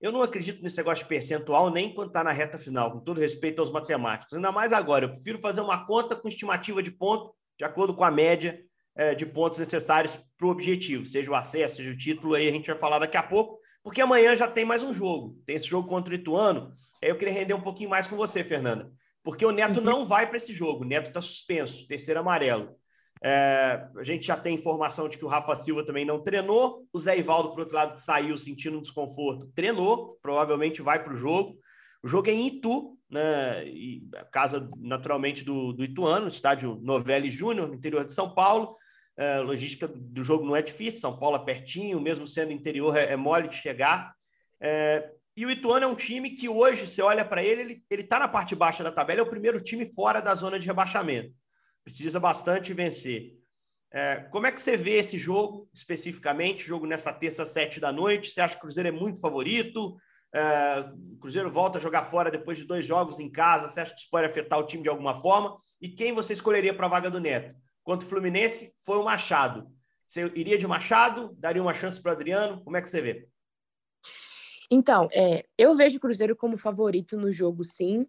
Eu 0.00 0.12
não 0.12 0.22
acredito 0.22 0.62
nesse 0.62 0.76
negócio 0.76 1.02
de 1.02 1.08
percentual 1.08 1.70
nem 1.70 1.92
quando 1.92 2.08
está 2.08 2.22
na 2.22 2.30
reta 2.30 2.56
final, 2.56 2.92
com 2.92 3.00
todo 3.00 3.20
respeito 3.20 3.58
aos 3.58 3.70
matemáticos. 3.70 4.32
Ainda 4.34 4.52
mais 4.52 4.72
agora. 4.72 5.06
Eu 5.06 5.10
prefiro 5.10 5.40
fazer 5.40 5.60
uma 5.60 5.84
conta 5.84 6.14
com 6.14 6.28
estimativa 6.28 6.80
de 6.80 6.92
ponto, 6.92 7.34
de 7.58 7.64
acordo 7.64 7.92
com 7.92 8.04
a 8.04 8.10
média 8.10 8.60
é, 8.96 9.14
de 9.14 9.26
pontos 9.26 9.58
necessários 9.58 10.16
para 10.36 10.46
o 10.46 10.50
objetivo, 10.50 11.04
seja 11.04 11.30
o 11.30 11.34
acesso, 11.34 11.76
seja 11.76 11.90
o 11.90 11.96
título. 11.96 12.34
Aí 12.34 12.48
a 12.48 12.52
gente 12.52 12.68
vai 12.68 12.78
falar 12.78 13.00
daqui 13.00 13.16
a 13.16 13.22
pouco, 13.22 13.58
porque 13.88 14.02
amanhã 14.02 14.36
já 14.36 14.46
tem 14.46 14.66
mais 14.66 14.82
um 14.82 14.92
jogo. 14.92 15.40
Tem 15.46 15.56
esse 15.56 15.66
jogo 15.66 15.88
contra 15.88 16.12
o 16.12 16.14
Ituano. 16.14 16.74
Aí 17.02 17.08
eu 17.08 17.16
queria 17.16 17.32
render 17.32 17.54
um 17.54 17.62
pouquinho 17.62 17.88
mais 17.88 18.06
com 18.06 18.16
você, 18.16 18.44
Fernanda. 18.44 18.92
Porque 19.24 19.46
o 19.46 19.50
Neto 19.50 19.78
uhum. 19.78 19.82
não 19.82 20.04
vai 20.04 20.26
para 20.26 20.36
esse 20.36 20.52
jogo. 20.52 20.84
O 20.84 20.86
Neto 20.86 21.06
está 21.06 21.22
suspenso, 21.22 21.88
terceiro 21.88 22.20
amarelo. 22.20 22.76
É, 23.24 23.88
a 23.96 24.02
gente 24.02 24.26
já 24.26 24.36
tem 24.36 24.54
informação 24.54 25.08
de 25.08 25.16
que 25.16 25.24
o 25.24 25.28
Rafa 25.28 25.54
Silva 25.54 25.86
também 25.86 26.04
não 26.04 26.22
treinou. 26.22 26.86
O 26.92 26.98
Zé 26.98 27.18
Ivaldo, 27.18 27.48
por 27.48 27.60
outro 27.60 27.74
lado, 27.74 27.94
que 27.94 28.02
saiu 28.02 28.36
sentindo 28.36 28.76
um 28.76 28.82
desconforto, 28.82 29.50
treinou. 29.54 30.18
Provavelmente 30.20 30.82
vai 30.82 31.02
para 31.02 31.14
o 31.14 31.16
jogo. 31.16 31.56
O 32.02 32.08
jogo 32.08 32.28
é 32.28 32.34
em 32.34 32.46
Itu, 32.46 32.94
né? 33.10 33.64
Casa, 34.30 34.68
naturalmente, 34.76 35.42
do, 35.42 35.72
do 35.72 35.82
Ituano, 35.82 36.26
estádio 36.26 36.78
Novelli 36.82 37.30
Júnior, 37.30 37.68
no 37.68 37.74
interior 37.74 38.04
de 38.04 38.12
São 38.12 38.34
Paulo. 38.34 38.76
É, 39.18 39.40
logística 39.40 39.88
do 39.88 40.22
jogo 40.22 40.46
não 40.46 40.54
é 40.54 40.62
difícil, 40.62 41.00
São 41.00 41.18
Paulo 41.18 41.36
é 41.36 41.44
pertinho, 41.44 42.00
mesmo 42.00 42.24
sendo 42.24 42.52
interior, 42.52 42.96
é, 42.96 43.12
é 43.12 43.16
mole 43.16 43.48
de 43.48 43.56
chegar. 43.56 44.14
É, 44.60 45.10
e 45.36 45.44
o 45.44 45.50
Ituano 45.50 45.84
é 45.84 45.88
um 45.88 45.96
time 45.96 46.30
que 46.30 46.48
hoje, 46.48 46.86
você 46.86 47.02
olha 47.02 47.24
para 47.24 47.42
ele, 47.42 47.82
ele 47.90 48.02
está 48.02 48.20
na 48.20 48.28
parte 48.28 48.54
baixa 48.54 48.84
da 48.84 48.92
tabela, 48.92 49.20
é 49.20 49.22
o 49.22 49.28
primeiro 49.28 49.60
time 49.60 49.92
fora 49.92 50.20
da 50.20 50.34
zona 50.36 50.56
de 50.56 50.66
rebaixamento. 50.66 51.34
Precisa 51.84 52.20
bastante 52.20 52.72
vencer. 52.72 53.38
É, 53.90 54.16
como 54.30 54.46
é 54.46 54.52
que 54.52 54.60
você 54.60 54.76
vê 54.76 54.98
esse 54.98 55.18
jogo 55.18 55.68
especificamente? 55.72 56.66
Jogo 56.66 56.86
nessa 56.86 57.12
terça, 57.12 57.44
sete 57.44 57.80
da 57.80 57.90
noite. 57.90 58.30
Você 58.30 58.40
acha 58.40 58.54
que 58.54 58.60
o 58.60 58.62
Cruzeiro 58.62 58.88
é 58.88 58.92
muito 58.92 59.20
favorito? 59.20 59.96
É, 60.34 60.80
o 61.12 61.16
Cruzeiro 61.18 61.50
volta 61.50 61.78
a 61.78 61.80
jogar 61.80 62.04
fora 62.04 62.30
depois 62.30 62.58
de 62.58 62.64
dois 62.64 62.84
jogos 62.84 63.18
em 63.18 63.30
casa. 63.30 63.68
Você 63.68 63.80
acha 63.80 63.94
que 63.94 64.00
isso 64.00 64.10
pode 64.10 64.26
afetar 64.26 64.58
o 64.58 64.66
time 64.66 64.82
de 64.82 64.88
alguma 64.88 65.14
forma? 65.14 65.56
E 65.80 65.88
quem 65.88 66.12
você 66.12 66.32
escolheria 66.32 66.74
para 66.74 66.86
a 66.86 66.90
vaga 66.90 67.10
do 67.10 67.20
Neto? 67.20 67.54
Quanto 67.88 68.02
o 68.02 68.06
Fluminense, 68.06 68.74
foi 68.82 68.98
o 68.98 69.02
Machado. 69.02 69.66
Você 70.06 70.30
iria 70.34 70.58
de 70.58 70.66
Machado? 70.66 71.34
Daria 71.38 71.62
uma 71.62 71.72
chance 71.72 71.98
para 71.98 72.10
o 72.10 72.12
Adriano? 72.12 72.62
Como 72.62 72.76
é 72.76 72.82
que 72.82 72.86
você 72.86 73.00
vê? 73.00 73.26
Então, 74.70 75.08
é, 75.10 75.46
eu 75.56 75.74
vejo 75.74 75.96
o 75.96 76.00
Cruzeiro 76.00 76.36
como 76.36 76.58
favorito 76.58 77.16
no 77.16 77.32
jogo, 77.32 77.64
sim. 77.64 78.06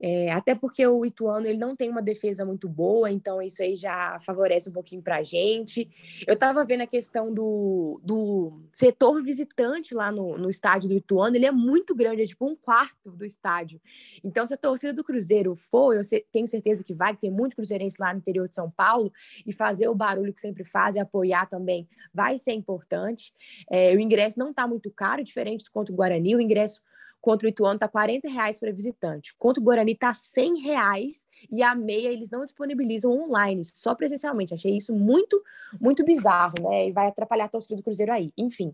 É, 0.00 0.30
até 0.30 0.54
porque 0.54 0.86
o 0.86 1.04
Ituano 1.06 1.46
ele 1.46 1.58
não 1.58 1.74
tem 1.74 1.88
uma 1.88 2.02
defesa 2.02 2.44
muito 2.44 2.68
boa, 2.68 3.10
então 3.10 3.40
isso 3.40 3.62
aí 3.62 3.74
já 3.76 4.18
favorece 4.20 4.68
um 4.68 4.72
pouquinho 4.72 5.02
para 5.02 5.18
a 5.18 5.22
gente. 5.22 5.88
Eu 6.26 6.34
estava 6.34 6.64
vendo 6.64 6.82
a 6.82 6.86
questão 6.86 7.32
do, 7.32 8.00
do 8.04 8.60
setor 8.72 9.22
visitante 9.22 9.94
lá 9.94 10.12
no, 10.12 10.36
no 10.36 10.50
estádio 10.50 10.88
do 10.88 10.94
Ituano, 10.94 11.36
ele 11.36 11.46
é 11.46 11.52
muito 11.52 11.94
grande, 11.94 12.22
é 12.22 12.26
tipo 12.26 12.46
um 12.46 12.54
quarto 12.54 13.10
do 13.10 13.24
estádio. 13.24 13.80
Então, 14.22 14.44
se 14.44 14.52
a 14.54 14.56
torcida 14.56 14.92
do 14.92 15.04
Cruzeiro 15.04 15.56
for, 15.56 15.96
eu 15.96 16.02
tenho 16.30 16.46
certeza 16.46 16.84
que 16.84 16.94
vai, 16.94 17.16
tem 17.16 17.30
muito 17.30 17.56
cruzeirense 17.56 17.96
lá 17.98 18.12
no 18.12 18.18
interior 18.18 18.48
de 18.48 18.54
São 18.54 18.70
Paulo, 18.70 19.12
e 19.46 19.52
fazer 19.52 19.88
o 19.88 19.94
barulho 19.94 20.32
que 20.32 20.40
sempre 20.40 20.64
faz 20.64 20.96
e 20.96 20.98
apoiar 20.98 21.46
também 21.46 21.88
vai 22.12 22.38
ser 22.38 22.52
importante. 22.52 23.32
É, 23.70 23.94
o 23.94 24.00
ingresso 24.00 24.38
não 24.38 24.50
está 24.50 24.66
muito 24.66 24.90
caro, 24.90 25.24
diferente 25.24 25.64
do 25.64 25.70
contra 25.70 25.92
o 25.92 25.96
Guarani, 25.96 26.36
o 26.36 26.40
ingresso 26.40 26.80
Contra 27.26 27.48
o 27.48 27.50
Ituano 27.50 27.74
está 27.74 27.88
40 27.88 28.28
reais 28.28 28.56
para 28.56 28.70
visitante. 28.70 29.34
Contra 29.36 29.60
o 29.60 29.64
Guarani 29.64 29.90
está 29.90 30.14
100 30.14 30.60
reais 30.60 31.26
e 31.50 31.60
a 31.60 31.74
meia 31.74 32.12
eles 32.12 32.30
não 32.30 32.44
disponibilizam 32.44 33.10
online, 33.10 33.64
só 33.64 33.96
presencialmente. 33.96 34.54
Achei 34.54 34.76
isso 34.76 34.94
muito, 34.94 35.42
muito 35.80 36.04
bizarro, 36.04 36.54
né? 36.60 36.86
E 36.86 36.92
vai 36.92 37.08
atrapalhar 37.08 37.46
a 37.46 37.48
torcida 37.48 37.74
do 37.74 37.82
Cruzeiro 37.82 38.12
aí. 38.12 38.30
Enfim, 38.38 38.72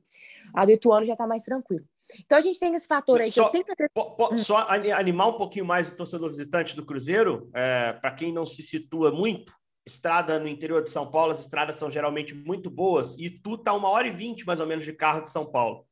a 0.53 0.67
do 0.67 0.71
Ituano 0.71 1.07
já 1.07 1.15
está 1.15 1.27
mais 1.27 1.45
tranquilo. 1.45 1.87
Então 2.27 2.37
a 2.37 2.43
gente 2.43 2.61
tem 2.61 2.75
esse 2.75 2.87
fator 2.87 3.23
aí 3.23 3.33
só, 3.33 3.49
que 3.49 3.57
eu 3.57 3.65
tenho 3.65 3.65
que... 3.65 3.87
Hum. 3.97 4.37
Só 4.37 4.59
animar 4.69 5.29
um 5.29 5.39
pouquinho 5.39 5.65
mais 5.65 5.91
o 5.91 5.97
torcedor 5.97 6.29
visitante 6.29 6.77
do 6.77 6.85
Cruzeiro, 6.85 7.49
é, 7.55 7.95
para 7.95 8.13
quem 8.13 8.35
não 8.35 8.45
se 8.45 8.63
situa 8.63 9.11
muito, 9.11 9.51
estrada 9.87 10.39
no 10.39 10.47
interior 10.47 10.83
de 10.83 10.91
São 10.91 11.11
Paulo, 11.11 11.33
as 11.33 11.41
estradas 11.41 11.77
são 11.77 11.91
geralmente 11.91 12.35
muito 12.35 12.69
boas, 12.69 13.17
e 13.19 13.31
tu 13.31 13.57
tá 13.57 13.73
uma 13.73 13.89
hora 13.89 14.09
e 14.09 14.13
vinte 14.13 14.45
mais 14.45 14.61
ou 14.61 14.67
menos 14.67 14.85
de 14.85 14.93
carro 14.93 15.23
de 15.23 15.31
São 15.31 15.47
Paulo. 15.47 15.87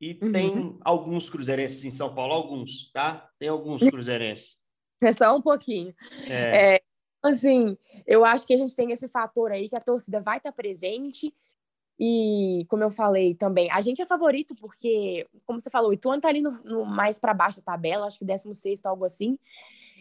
E 0.00 0.18
uhum. 0.22 0.32
tem 0.32 0.78
alguns 0.82 1.30
cruzeirenses 1.30 1.84
em 1.84 1.90
São 1.90 2.14
Paulo, 2.14 2.34
alguns, 2.34 2.90
tá? 2.92 3.30
Tem 3.38 3.48
alguns 3.48 3.82
cruzeirenses. 3.88 4.56
É 5.00 5.12
só 5.12 5.36
um 5.36 5.42
pouquinho. 5.42 5.94
É. 6.28 6.74
É, 6.74 6.80
assim, 7.22 7.76
eu 8.06 8.24
acho 8.24 8.46
que 8.46 8.54
a 8.54 8.56
gente 8.56 8.74
tem 8.74 8.92
esse 8.92 9.08
fator 9.08 9.52
aí 9.52 9.68
que 9.68 9.76
a 9.76 9.80
torcida 9.80 10.20
vai 10.20 10.38
estar 10.38 10.52
presente. 10.52 11.34
E, 11.98 12.66
como 12.68 12.84
eu 12.84 12.90
falei 12.90 13.34
também, 13.34 13.70
a 13.70 13.80
gente 13.80 14.02
é 14.02 14.06
favorito 14.06 14.54
porque, 14.54 15.26
como 15.46 15.58
você 15.58 15.70
falou, 15.70 15.90
o 15.90 15.94
Ituano 15.94 16.20
tá 16.20 16.28
ali 16.28 16.42
no, 16.42 16.50
no 16.62 16.84
mais 16.84 17.18
para 17.18 17.32
baixo 17.32 17.58
da 17.58 17.72
tabela, 17.72 18.06
acho 18.06 18.18
que 18.18 18.24
16, 18.24 18.84
algo 18.84 19.04
assim. 19.04 19.38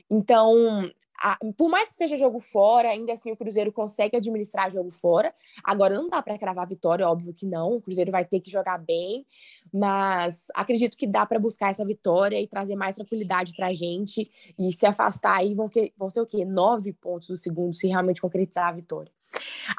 Então, 0.09 0.91
a, 1.17 1.37
por 1.57 1.69
mais 1.69 1.89
que 1.89 1.95
seja 1.95 2.17
jogo 2.17 2.39
fora, 2.39 2.89
ainda 2.89 3.13
assim 3.13 3.31
o 3.31 3.37
Cruzeiro 3.37 3.71
consegue 3.71 4.17
administrar 4.17 4.71
jogo 4.71 4.91
fora. 4.91 5.33
Agora 5.63 5.95
não 5.95 6.09
dá 6.09 6.21
para 6.21 6.37
cravar 6.37 6.67
vitória, 6.67 7.07
óbvio 7.07 7.33
que 7.33 7.45
não. 7.45 7.73
O 7.73 7.81
Cruzeiro 7.81 8.11
vai 8.11 8.25
ter 8.25 8.39
que 8.39 8.51
jogar 8.51 8.77
bem, 8.77 9.25
mas 9.73 10.47
acredito 10.53 10.97
que 10.97 11.07
dá 11.07 11.25
para 11.25 11.39
buscar 11.39 11.69
essa 11.69 11.85
vitória 11.85 12.39
e 12.39 12.47
trazer 12.47 12.75
mais 12.75 12.95
tranquilidade 12.95 13.53
para 13.55 13.67
a 13.67 13.73
gente 13.73 14.29
e 14.57 14.71
se 14.71 14.85
afastar 14.85 15.37
aí 15.37 15.53
vão, 15.53 15.69
que, 15.69 15.93
vão 15.97 16.09
ser 16.09 16.21
o 16.21 16.25
quê? 16.25 16.45
Nove 16.45 16.91
pontos 16.93 17.27
do 17.29 17.37
segundo 17.37 17.73
se 17.73 17.87
realmente 17.87 18.21
concretizar 18.21 18.67
a 18.67 18.73
vitória. 18.73 19.11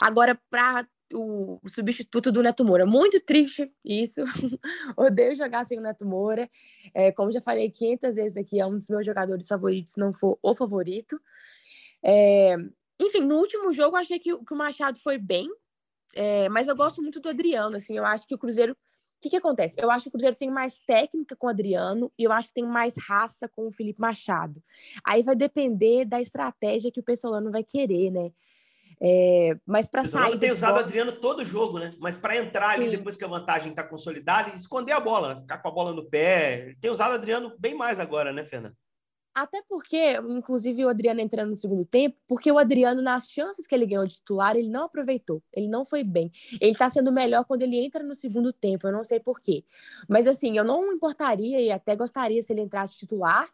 Agora, 0.03 0.39
para 0.51 0.87
o, 1.13 1.61
substituto 1.69 2.33
do 2.33 2.43
Neto 2.43 2.65
Moura. 2.65 2.87
Muito 2.87 3.21
triste 3.21 3.73
isso. 3.85 4.23
Odeio 4.97 5.37
jogar 5.37 5.65
sem 5.65 5.79
o 5.79 5.83
Neto 5.83 6.05
Moura. 6.05 6.49
É, 6.95 7.13
como 7.13 7.31
já 7.31 7.41
falei 7.41 7.71
500 7.71 8.17
vezes 8.17 8.37
aqui, 8.37 8.61
é 8.61 8.67
um 8.67 8.77
dos 8.77 8.89
meus 8.89 9.05
jogadores 9.05 9.47
favoritos, 9.47 9.93
se 9.93 10.01
não 10.01 10.13
for 10.13 10.39
o 10.43 10.55
favorito. 10.55 11.21
É, 12.03 12.57
enfim, 13.01 13.21
no 13.21 13.37
último 13.37 13.73
jogo 13.73 13.97
eu 13.97 14.01
achei 14.01 14.19
que, 14.19 14.37
que 14.37 14.55
o 14.55 14.57
Machado 14.57 14.99
foi 15.01 15.19
bem, 15.19 15.49
é, 16.15 16.49
mas 16.49 16.69
eu 16.69 16.77
gosto 16.77 17.03
muito 17.03 17.21
do 17.21 17.29
Adriano. 17.29 17.77
Assim, 17.77 17.97
eu 17.97 18.05
acho 18.05 18.27
que 18.27 18.35
o 18.35 18.39
Cruzeiro. 18.39 18.73
O 18.73 19.19
que, 19.19 19.31
que 19.31 19.37
acontece? 19.37 19.75
Eu 19.79 19.91
acho 19.91 20.05
que 20.05 20.09
o 20.09 20.13
Cruzeiro 20.13 20.37
tem 20.37 20.51
mais 20.51 20.79
técnica 20.81 21.35
com 21.35 21.47
o 21.47 21.51
Adriano 21.51 22.13
e 22.19 22.25
eu 22.25 22.33
acho 22.33 22.49
que 22.49 22.55
tem 22.55 22.67
mais 22.67 22.95
raça 22.99 23.49
com 23.49 23.67
o 23.67 23.73
Felipe 23.73 23.99
Machado. 23.99 24.63
Aí 25.03 25.23
vai 25.23 25.35
depender 25.35 26.05
da 26.05 26.21
estratégia 26.21 26.93
que 26.93 27.01
o 27.01 27.03
Pessolano 27.03 27.51
vai 27.51 27.65
querer, 27.65 28.11
né? 28.11 28.31
É, 29.01 29.57
mas 29.67 29.87
para 29.87 30.05
sair. 30.05 30.39
tem 30.39 30.51
usado 30.51 30.77
o 30.77 30.81
Adriano 30.81 31.13
todo 31.13 31.45
jogo, 31.45 31.79
né? 31.79 31.95
Mas 31.99 32.17
para 32.17 32.37
entrar 32.37 32.71
ali, 32.71 32.87
Sim. 32.87 32.93
depois 32.93 33.15
que 33.15 33.25
a 33.25 33.29
vantagem 33.29 33.71
está 33.71 33.83
consolidada, 33.83 34.55
esconder 34.57 34.93
a 34.93 35.01
bola, 35.01 35.37
ficar 35.37 35.59
com 35.59 35.69
a 35.69 35.71
bola 35.71 35.93
no 35.93 36.09
pé. 36.09 36.75
Tem 36.81 36.91
usado 36.91 37.13
o 37.13 37.15
Adriano 37.15 37.55
bem 37.59 37.75
mais 37.75 38.01
agora, 38.01 38.33
né, 38.33 38.45
Fernanda? 38.45 38.75
Até 39.37 39.63
porque, 39.69 40.15
inclusive, 40.31 40.83
o 40.83 40.89
Adriano 40.89 41.21
entrando 41.21 41.51
no 41.51 41.59
segundo 41.59 41.85
tempo, 41.85 42.17
porque 42.27 42.51
o 42.51 42.59
Adriano, 42.59 43.03
nas 43.03 43.29
chances 43.29 43.67
que 43.67 43.75
ele 43.75 43.85
ganhou 43.85 44.07
de 44.07 44.15
titular, 44.15 44.57
ele 44.57 44.71
não 44.71 44.85
aproveitou. 44.85 45.43
Ele 45.53 45.69
não 45.69 45.85
foi 45.85 46.03
bem. 46.03 46.33
Ele 46.59 46.75
tá 46.75 46.89
sendo 46.89 47.13
melhor 47.13 47.45
quando 47.45 47.61
ele 47.61 47.77
entra 47.77 48.03
no 48.03 48.15
segundo 48.15 48.51
tempo, 48.51 48.87
eu 48.89 48.93
não 48.93 49.05
sei 49.05 49.21
porquê. 49.21 49.63
Mas, 50.09 50.27
assim, 50.27 50.57
eu 50.57 50.65
não 50.65 50.91
importaria 50.91 51.61
e 51.61 51.71
até 51.71 51.95
gostaria 51.95 52.43
se 52.43 52.51
ele 52.51 52.63
entrasse 52.63 52.97
titular, 52.97 53.47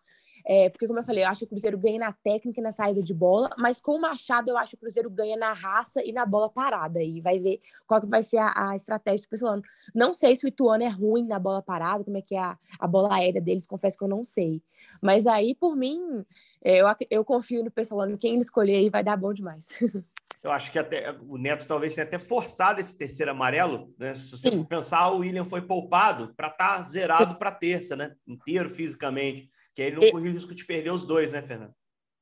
é, 0.44 0.68
porque, 0.68 0.86
como 0.86 0.98
eu 0.98 1.04
falei, 1.04 1.24
eu 1.24 1.28
acho 1.28 1.40
que 1.40 1.44
o 1.46 1.48
Cruzeiro 1.48 1.78
ganha 1.78 1.98
na 1.98 2.12
técnica 2.12 2.60
e 2.60 2.62
na 2.62 2.72
saída 2.72 3.02
de 3.02 3.14
bola, 3.14 3.50
mas 3.58 3.80
com 3.80 3.96
o 3.96 4.00
Machado 4.00 4.50
eu 4.50 4.56
acho 4.56 4.70
que 4.70 4.76
o 4.76 4.80
Cruzeiro 4.80 5.10
ganha 5.10 5.36
na 5.36 5.52
raça 5.52 6.04
e 6.04 6.12
na 6.12 6.26
bola 6.26 6.48
parada. 6.48 7.02
E 7.02 7.20
vai 7.20 7.38
ver 7.38 7.60
qual 7.86 8.00
que 8.00 8.06
vai 8.06 8.22
ser 8.22 8.38
a, 8.38 8.70
a 8.70 8.76
estratégia 8.76 9.26
do 9.26 9.30
Pessolano. 9.30 9.62
Não 9.94 10.12
sei 10.12 10.34
se 10.36 10.44
o 10.44 10.48
Ituano 10.48 10.84
é 10.84 10.88
ruim 10.88 11.26
na 11.26 11.38
bola 11.38 11.62
parada, 11.62 12.04
como 12.04 12.16
é 12.16 12.22
que 12.22 12.34
é 12.34 12.40
a, 12.40 12.58
a 12.78 12.86
bola 12.86 13.14
aérea 13.14 13.40
deles, 13.40 13.66
confesso 13.66 13.96
que 13.96 14.04
eu 14.04 14.08
não 14.08 14.24
sei. 14.24 14.62
Mas 15.00 15.26
aí, 15.26 15.54
por 15.54 15.76
mim, 15.76 16.24
é, 16.62 16.78
eu, 16.78 16.86
eu 17.10 17.24
confio 17.24 17.64
no 17.64 17.70
Pessolano. 17.70 18.18
Quem 18.18 18.34
ele 18.34 18.42
escolher 18.42 18.76
aí 18.76 18.90
vai 18.90 19.02
dar 19.02 19.16
bom 19.16 19.32
demais. 19.32 19.68
Eu 20.42 20.50
acho 20.50 20.72
que 20.72 20.78
até 20.78 21.14
o 21.28 21.38
Neto 21.38 21.68
talvez 21.68 21.94
tenha 21.94 22.04
até 22.04 22.18
forçado 22.18 22.80
esse 22.80 22.98
terceiro 22.98 23.30
amarelo, 23.30 23.94
né? 23.96 24.12
Se 24.12 24.32
você 24.32 24.50
Sim. 24.50 24.64
pensar, 24.64 25.08
o 25.10 25.18
William 25.18 25.44
foi 25.44 25.62
poupado 25.62 26.34
para 26.34 26.48
estar 26.48 26.78
tá 26.78 26.82
zerado 26.82 27.36
para 27.38 27.52
terça, 27.52 27.94
né? 27.94 28.16
Inteiro 28.26 28.68
fisicamente. 28.68 29.48
Que 29.74 29.82
aí 29.82 29.88
ele 29.88 30.00
não 30.00 30.10
corria 30.10 30.30
o 30.30 30.34
risco 30.34 30.54
de 30.54 30.64
perder 30.64 30.90
os 30.90 31.04
dois, 31.04 31.32
né, 31.32 31.42
Fernando? 31.42 31.74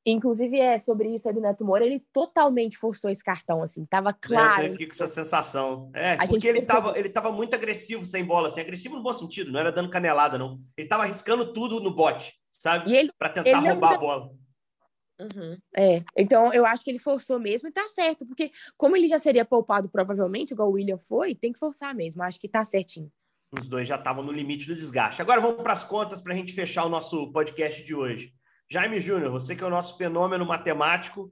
Inclusive, 0.05 0.59
é 0.59 0.79
sobre 0.79 1.13
isso 1.13 1.27
aí 1.27 1.33
do 1.33 1.41
Neto 1.41 1.63
Moura, 1.63 1.85
ele 1.85 2.03
totalmente 2.11 2.75
forçou 2.75 3.09
esse 3.09 3.23
cartão, 3.23 3.61
assim, 3.61 3.85
tava 3.85 4.11
claro. 4.11 4.63
Eu 4.63 4.71
fiquei 4.71 4.87
com 4.87 4.93
essa 4.93 5.07
sensação. 5.07 5.91
É, 5.93 6.13
a 6.13 6.27
porque 6.27 6.47
ele 6.47 6.61
tava, 6.61 6.97
ele 6.97 7.09
tava 7.09 7.31
muito 7.31 7.53
agressivo 7.53 8.03
sem 8.03 8.25
bola, 8.25 8.47
assim, 8.47 8.61
agressivo 8.61 8.95
no 8.95 9.03
bom 9.03 9.13
sentido, 9.13 9.51
não 9.51 9.59
era 9.59 9.71
dando 9.71 9.91
canelada, 9.91 10.39
não. 10.39 10.59
Ele 10.75 10.87
tava 10.87 11.03
arriscando 11.03 11.53
tudo 11.53 11.79
no 11.79 11.93
bote. 11.93 12.33
sabe? 12.49 13.11
Para 13.17 13.29
tentar 13.29 13.59
roubar 13.59 13.93
a 13.93 13.97
bola. 13.97 14.31
Uhum. 15.19 15.55
É, 15.77 16.03
então 16.17 16.51
eu 16.51 16.65
acho 16.65 16.83
que 16.83 16.89
ele 16.89 16.97
forçou 16.97 17.39
mesmo 17.39 17.67
e 17.67 17.71
tá 17.71 17.87
certo, 17.89 18.25
porque 18.25 18.51
como 18.75 18.97
ele 18.97 19.07
já 19.07 19.19
seria 19.19 19.45
poupado 19.45 19.87
provavelmente, 19.87 20.51
igual 20.51 20.69
o 20.69 20.71
William 20.71 20.97
foi, 20.97 21.35
tem 21.35 21.53
que 21.53 21.59
forçar 21.59 21.93
mesmo, 21.93 22.23
acho 22.23 22.39
que 22.39 22.49
tá 22.49 22.65
certinho. 22.65 23.11
Os 23.59 23.67
dois 23.67 23.85
já 23.85 23.95
estavam 23.95 24.23
no 24.23 24.31
limite 24.31 24.65
do 24.65 24.75
desgaste. 24.75 25.21
Agora 25.21 25.41
vamos 25.41 25.61
para 25.61 25.73
as 25.73 25.83
contas 25.83 26.21
para 26.21 26.33
a 26.33 26.35
gente 26.35 26.53
fechar 26.53 26.85
o 26.85 26.89
nosso 26.89 27.33
podcast 27.33 27.83
de 27.83 27.93
hoje. 27.93 28.31
Jaime 28.69 28.97
Júnior, 28.97 29.29
você 29.29 29.53
que 29.53 29.61
é 29.61 29.67
o 29.67 29.69
nosso 29.69 29.97
fenômeno 29.97 30.45
matemático, 30.45 31.29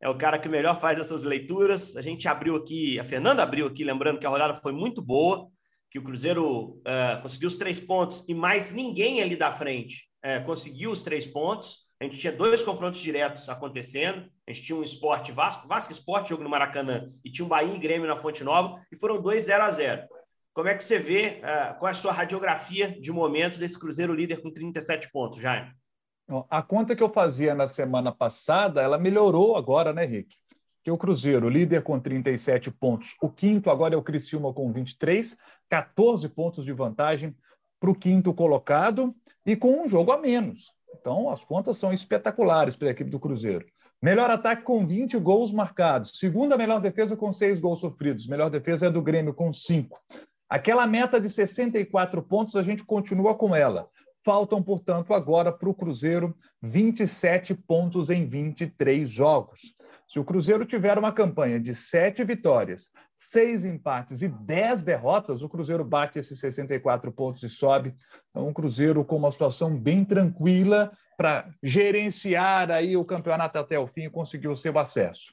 é 0.00 0.08
o 0.08 0.16
cara 0.16 0.38
que 0.38 0.48
melhor 0.48 0.78
faz 0.78 0.96
essas 0.96 1.24
leituras. 1.24 1.96
A 1.96 2.02
gente 2.02 2.28
abriu 2.28 2.54
aqui, 2.54 3.00
a 3.00 3.04
Fernanda 3.04 3.42
abriu 3.42 3.66
aqui, 3.66 3.82
lembrando 3.82 4.20
que 4.20 4.26
a 4.26 4.28
rodada 4.28 4.54
foi 4.54 4.70
muito 4.70 5.02
boa, 5.02 5.48
que 5.90 5.98
o 5.98 6.04
Cruzeiro 6.04 6.76
uh, 6.76 7.20
conseguiu 7.20 7.48
os 7.48 7.56
três 7.56 7.80
pontos 7.80 8.24
e 8.28 8.34
mais 8.34 8.70
ninguém 8.70 9.20
ali 9.20 9.34
da 9.34 9.50
frente 9.50 10.04
uh, 10.24 10.46
conseguiu 10.46 10.92
os 10.92 11.02
três 11.02 11.26
pontos. 11.26 11.78
A 12.00 12.04
gente 12.04 12.16
tinha 12.16 12.32
dois 12.32 12.62
confrontos 12.62 13.00
diretos 13.00 13.48
acontecendo. 13.48 14.30
A 14.46 14.52
gente 14.52 14.64
tinha 14.64 14.76
um 14.78 14.82
esporte 14.84 15.32
Vasco, 15.32 15.66
Vasco 15.66 15.90
Esporte, 15.90 16.28
jogo 16.28 16.44
no 16.44 16.50
Maracanã, 16.50 17.08
e 17.24 17.32
tinha 17.32 17.44
um 17.44 17.48
Bahia 17.48 17.74
e 17.74 17.78
Grêmio 17.78 18.06
na 18.06 18.16
Fonte 18.16 18.44
Nova, 18.44 18.80
e 18.92 18.96
foram 18.96 19.20
dois 19.20 19.46
0 19.46 19.64
a 19.64 19.70
0 19.70 20.06
Como 20.56 20.70
é 20.70 20.74
que 20.74 20.82
você 20.82 20.98
vê, 20.98 21.42
uh, 21.42 21.78
qual 21.78 21.86
é 21.86 21.90
a 21.90 21.94
sua 21.94 22.12
radiografia 22.12 22.98
de 22.98 23.12
momento 23.12 23.58
desse 23.58 23.78
Cruzeiro 23.78 24.14
líder 24.14 24.40
com 24.40 24.50
37 24.50 25.12
pontos, 25.12 25.38
Jaime? 25.38 25.70
A 26.48 26.62
conta 26.62 26.96
que 26.96 27.02
eu 27.02 27.12
fazia 27.12 27.54
na 27.54 27.68
semana 27.68 28.10
passada, 28.10 28.80
ela 28.80 28.96
melhorou 28.96 29.54
agora, 29.54 29.92
né, 29.92 30.06
Rick? 30.06 30.34
Que 30.82 30.90
o 30.90 30.96
Cruzeiro, 30.96 31.50
líder 31.50 31.82
com 31.82 32.00
37 32.00 32.70
pontos, 32.70 33.16
o 33.20 33.28
quinto 33.28 33.68
agora 33.68 33.94
é 33.94 33.98
o 33.98 34.02
Criciúma 34.02 34.50
com 34.50 34.72
23, 34.72 35.36
14 35.68 36.26
pontos 36.30 36.64
de 36.64 36.72
vantagem 36.72 37.36
para 37.78 37.90
o 37.90 37.94
quinto 37.94 38.32
colocado 38.32 39.14
e 39.44 39.54
com 39.56 39.82
um 39.82 39.86
jogo 39.86 40.10
a 40.10 40.16
menos. 40.16 40.72
Então, 40.98 41.28
as 41.28 41.44
contas 41.44 41.76
são 41.76 41.92
espetaculares 41.92 42.74
para 42.74 42.88
a 42.88 42.92
equipe 42.92 43.10
do 43.10 43.20
Cruzeiro. 43.20 43.66
Melhor 44.00 44.30
ataque 44.30 44.62
com 44.62 44.86
20 44.86 45.18
gols 45.18 45.52
marcados. 45.52 46.18
Segunda 46.18 46.56
melhor 46.56 46.80
defesa 46.80 47.14
com 47.14 47.30
6 47.30 47.58
gols 47.58 47.80
sofridos. 47.80 48.26
Melhor 48.26 48.48
defesa 48.48 48.86
é 48.86 48.90
do 48.90 49.02
Grêmio 49.02 49.34
com 49.34 49.52
5. 49.52 50.00
Aquela 50.48 50.86
meta 50.86 51.20
de 51.20 51.28
64 51.28 52.22
pontos, 52.22 52.54
a 52.56 52.62
gente 52.62 52.84
continua 52.84 53.34
com 53.34 53.54
ela. 53.54 53.88
Faltam, 54.24 54.60
portanto, 54.62 55.14
agora 55.14 55.52
para 55.52 55.68
o 55.68 55.74
Cruzeiro 55.74 56.36
27 56.62 57.54
pontos 57.54 58.10
em 58.10 58.28
23 58.28 59.08
jogos. 59.08 59.74
Se 60.08 60.18
o 60.18 60.24
Cruzeiro 60.24 60.64
tiver 60.64 60.98
uma 60.98 61.12
campanha 61.12 61.60
de 61.60 61.74
sete 61.74 62.24
vitórias, 62.24 62.90
seis 63.16 63.64
empates 63.64 64.22
e 64.22 64.28
dez 64.28 64.82
derrotas, 64.82 65.42
o 65.42 65.48
Cruzeiro 65.48 65.84
bate 65.84 66.18
esses 66.18 66.38
64 66.38 67.12
pontos 67.12 67.42
e 67.42 67.48
sobe. 67.48 67.94
Então, 68.30 68.48
um 68.48 68.52
Cruzeiro 68.52 69.04
com 69.04 69.16
uma 69.16 69.30
situação 69.30 69.76
bem 69.76 70.04
tranquila 70.04 70.90
para 71.16 71.48
gerenciar 71.62 72.70
aí 72.70 72.96
o 72.96 73.04
campeonato 73.04 73.58
até 73.58 73.78
o 73.78 73.86
fim 73.86 74.04
e 74.04 74.10
conseguir 74.10 74.48
o 74.48 74.56
seu 74.56 74.76
acesso. 74.78 75.32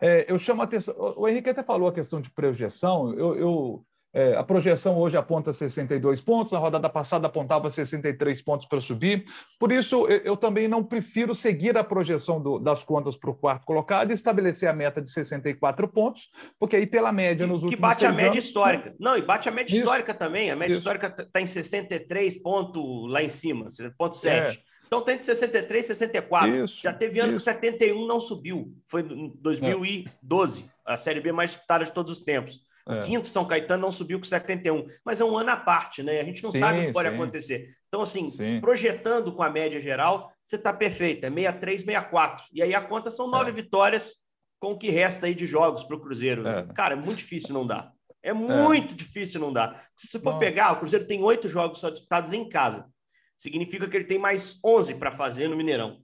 É, 0.00 0.30
eu 0.30 0.38
chamo 0.38 0.62
a 0.62 0.64
atenção. 0.64 0.94
O 1.16 1.28
Henrique 1.28 1.50
até 1.50 1.62
falou 1.62 1.88
a 1.88 1.92
questão 1.92 2.20
de 2.20 2.30
projeção. 2.30 3.12
Eu, 3.14 3.36
eu 3.36 3.86
é, 4.16 4.34
a 4.34 4.42
projeção 4.42 4.96
hoje 4.96 5.14
aponta 5.14 5.52
62 5.52 6.22
pontos, 6.22 6.54
a 6.54 6.58
rodada 6.58 6.88
passada 6.88 7.26
apontava 7.26 7.68
63 7.68 8.40
pontos 8.40 8.66
para 8.66 8.80
subir. 8.80 9.26
Por 9.60 9.70
isso, 9.70 10.06
eu, 10.06 10.20
eu, 10.20 10.36
também 10.38 10.66
não 10.66 10.82
prefiro 10.82 11.34
seguir 11.34 11.76
a 11.76 11.84
projeção 11.84 12.40
do, 12.40 12.58
das 12.58 12.82
contas 12.82 13.14
para 13.14 13.28
o 13.28 13.34
quarto 13.34 13.66
colocado 13.66 14.10
e 14.10 14.14
estabelecer 14.14 14.70
a 14.70 14.72
meta 14.72 15.02
de 15.02 15.10
64 15.10 15.86
pontos, 15.88 16.30
porque 16.58 16.76
aí, 16.76 16.86
pela 16.86 17.12
média, 17.12 17.46
nos 17.46 17.58
que, 17.58 17.64
últimos 17.66 17.74
Que 17.74 17.80
bate 17.80 18.06
a 18.06 18.10
média 18.10 18.30
anos, 18.30 18.44
histórica. 18.44 18.94
Não, 18.98 19.18
e 19.18 19.20
bate 19.20 19.50
a 19.50 19.52
média 19.52 19.70
isso, 19.70 19.80
histórica 19.80 20.14
também. 20.14 20.50
A 20.50 20.56
média 20.56 20.72
isso. 20.72 20.80
histórica 20.80 21.14
está 21.18 21.38
em 21.38 21.46
63 21.46 22.42
pontos 22.42 22.82
lá 23.10 23.22
em 23.22 23.28
cima, 23.28 23.68
ponto 23.98 24.16
7. 24.16 24.56
É. 24.56 24.76
Então 24.86 25.02
tem 25.02 25.18
de 25.18 25.26
63, 25.26 25.84
64. 25.84 26.64
Isso, 26.64 26.80
Já 26.82 26.94
teve 26.94 27.20
ano 27.20 27.36
isso. 27.36 27.44
que 27.44 27.52
71 27.52 28.06
não 28.06 28.18
subiu. 28.18 28.72
Foi 28.86 29.02
em 29.02 29.30
2012, 29.42 30.64
é. 30.64 30.92
a 30.92 30.96
Série 30.96 31.20
B 31.20 31.32
mais 31.32 31.50
disputada 31.50 31.84
de 31.84 31.92
todos 31.92 32.10
os 32.10 32.22
tempos. 32.22 32.64
É. 32.88 33.00
Quinto 33.00 33.26
São 33.26 33.44
Caetano 33.44 33.82
não 33.82 33.90
subiu 33.90 34.18
com 34.18 34.24
71, 34.24 34.86
mas 35.04 35.20
é 35.20 35.24
um 35.24 35.36
ano 35.36 35.50
à 35.50 35.56
parte, 35.56 36.04
né? 36.04 36.20
A 36.20 36.24
gente 36.24 36.42
não 36.42 36.52
sim, 36.52 36.60
sabe 36.60 36.78
o 36.78 36.86
que 36.86 36.92
pode 36.92 37.08
sim. 37.08 37.14
acontecer. 37.14 37.70
Então, 37.88 38.02
assim, 38.02 38.30
sim. 38.30 38.60
projetando 38.60 39.34
com 39.34 39.42
a 39.42 39.50
média 39.50 39.80
geral, 39.80 40.32
você 40.42 40.54
está 40.54 40.72
perfeito, 40.72 41.24
é 41.24 41.30
63, 41.30 41.80
64. 41.80 42.44
E 42.52 42.62
aí 42.62 42.74
a 42.74 42.80
conta 42.80 43.10
são 43.10 43.28
nove 43.28 43.50
é. 43.50 43.52
vitórias 43.52 44.14
com 44.60 44.72
o 44.72 44.78
que 44.78 44.88
resta 44.88 45.26
aí 45.26 45.34
de 45.34 45.46
jogos 45.46 45.82
para 45.82 45.96
o 45.96 46.00
Cruzeiro. 46.00 46.46
É. 46.46 46.66
Cara, 46.74 46.94
é 46.94 46.96
muito 46.96 47.18
difícil 47.18 47.52
não 47.52 47.66
dar. 47.66 47.92
É, 48.22 48.30
é. 48.30 48.34
muito 48.34 48.94
difícil 48.94 49.40
não 49.40 49.52
dar. 49.52 49.88
Se 49.96 50.06
você 50.06 50.20
for 50.20 50.34
não. 50.34 50.38
pegar, 50.38 50.72
o 50.72 50.78
Cruzeiro 50.78 51.06
tem 51.06 51.22
oito 51.22 51.48
jogos 51.48 51.80
só 51.80 51.90
disputados 51.90 52.32
em 52.32 52.48
casa. 52.48 52.88
Significa 53.36 53.88
que 53.88 53.96
ele 53.96 54.04
tem 54.04 54.18
mais 54.18 54.60
11 54.64 54.94
para 54.94 55.10
fazer 55.10 55.48
no 55.48 55.56
Mineirão. 55.56 56.00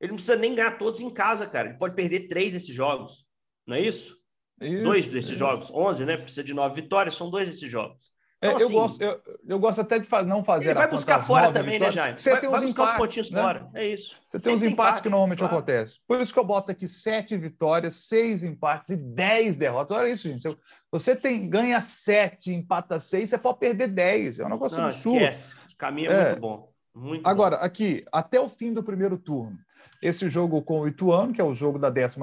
Ele 0.00 0.10
não 0.10 0.16
precisa 0.16 0.36
nem 0.36 0.54
ganhar 0.54 0.78
todos 0.78 1.00
em 1.00 1.10
casa, 1.10 1.46
cara. 1.46 1.68
Ele 1.68 1.78
pode 1.78 1.94
perder 1.94 2.28
três 2.28 2.52
desses 2.52 2.74
jogos. 2.74 3.24
Não 3.66 3.76
é 3.76 3.80
isso? 3.80 4.18
Isso, 4.60 4.84
dois 4.84 5.06
desses 5.06 5.30
isso. 5.30 5.38
jogos, 5.38 5.70
11, 5.70 6.04
né? 6.04 6.16
Precisa 6.16 6.44
de 6.44 6.54
nove 6.54 6.80
vitórias, 6.80 7.14
são 7.14 7.30
dois 7.30 7.48
desses 7.48 7.70
jogos. 7.70 8.12
É, 8.44 8.48
então, 8.48 8.60
eu, 8.60 8.66
assim, 8.66 8.74
gosto, 8.74 9.00
eu, 9.02 9.22
eu, 9.48 9.58
gosto 9.58 9.80
até 9.80 9.98
de 9.98 10.08
não 10.26 10.44
fazer. 10.44 10.66
Ele 10.66 10.74
vai 10.74 10.88
buscar 10.88 11.24
fora 11.24 11.50
também, 11.50 11.78
né, 11.78 11.86
vitórias. 11.86 11.94
né, 11.94 12.02
Jaime? 12.02 12.20
Você 12.20 12.30
vai, 12.30 12.40
tem 12.40 12.50
vai 12.50 12.60
buscar 12.60 12.82
empates, 12.82 12.92
os 12.92 12.98
pontinhos 12.98 13.30
né? 13.30 13.42
fora. 13.42 13.70
É 13.74 13.86
isso. 13.86 14.16
Você 14.30 14.38
tem 14.38 14.54
os 14.54 14.62
empates 14.62 14.72
empate, 14.72 15.02
que 15.02 15.08
normalmente 15.08 15.38
claro. 15.38 15.56
acontecem. 15.56 15.98
Por 16.06 16.20
isso 16.20 16.32
que 16.32 16.38
eu 16.38 16.44
boto 16.44 16.70
aqui 16.70 16.86
sete 16.86 17.38
vitórias, 17.38 17.94
seis 17.94 18.44
empates 18.44 18.90
e 18.90 18.96
dez 18.96 19.56
derrotas. 19.56 19.96
Olha 19.96 20.10
isso, 20.10 20.28
gente. 20.28 20.46
Você 20.92 21.16
tem, 21.16 21.48
ganha 21.48 21.80
sete, 21.80 22.52
empata 22.52 22.98
seis, 22.98 23.30
você 23.30 23.38
pode 23.38 23.60
perder 23.60 23.88
dez. 23.88 24.38
É 24.38 24.44
um 24.44 24.50
negócio 24.50 24.76
não, 24.76 24.86
absurdo. 24.86 25.16
Esquece. 25.16 25.54
O 25.72 25.76
caminho 25.78 26.12
é, 26.12 26.14
é. 26.14 26.24
muito 26.26 26.40
bom. 26.40 26.74
Muito 26.94 27.26
Agora, 27.26 27.56
bom. 27.56 27.64
aqui, 27.64 28.04
até 28.12 28.38
o 28.38 28.48
fim 28.48 28.72
do 28.72 28.82
primeiro 28.82 29.16
turno, 29.16 29.58
esse 30.02 30.28
jogo 30.28 30.62
com 30.62 30.80
o 30.80 30.88
Ituano, 30.88 31.32
que 31.32 31.40
é 31.40 31.44
o 31.44 31.54
jogo 31.54 31.78
da 31.78 31.90
14 31.90 32.18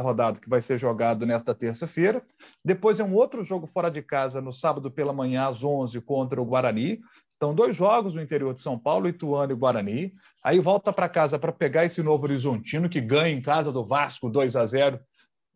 rodada, 0.00 0.40
que 0.40 0.48
vai 0.48 0.60
ser 0.60 0.78
jogado 0.78 1.24
nesta 1.24 1.54
terça-feira. 1.54 2.22
Depois 2.64 3.00
é 3.00 3.04
um 3.04 3.14
outro 3.14 3.42
jogo 3.42 3.66
fora 3.66 3.90
de 3.90 4.02
casa, 4.02 4.40
no 4.40 4.52
sábado 4.52 4.90
pela 4.90 5.12
manhã, 5.12 5.48
às 5.48 5.64
11, 5.64 6.00
contra 6.02 6.40
o 6.40 6.44
Guarani. 6.44 7.00
Então, 7.36 7.54
dois 7.54 7.76
jogos 7.76 8.14
no 8.14 8.22
interior 8.22 8.54
de 8.54 8.60
São 8.60 8.78
Paulo, 8.78 9.08
Ituano 9.08 9.52
e 9.52 9.56
Guarani. 9.56 10.14
Aí 10.42 10.58
volta 10.58 10.92
para 10.92 11.08
casa 11.08 11.38
para 11.38 11.52
pegar 11.52 11.84
esse 11.84 12.02
Novo 12.02 12.24
Horizontino, 12.24 12.88
que 12.88 13.00
ganha 13.00 13.34
em 13.34 13.42
casa 13.42 13.70
do 13.70 13.84
Vasco 13.84 14.30
2 14.30 14.56
a 14.56 14.64
0 14.64 15.00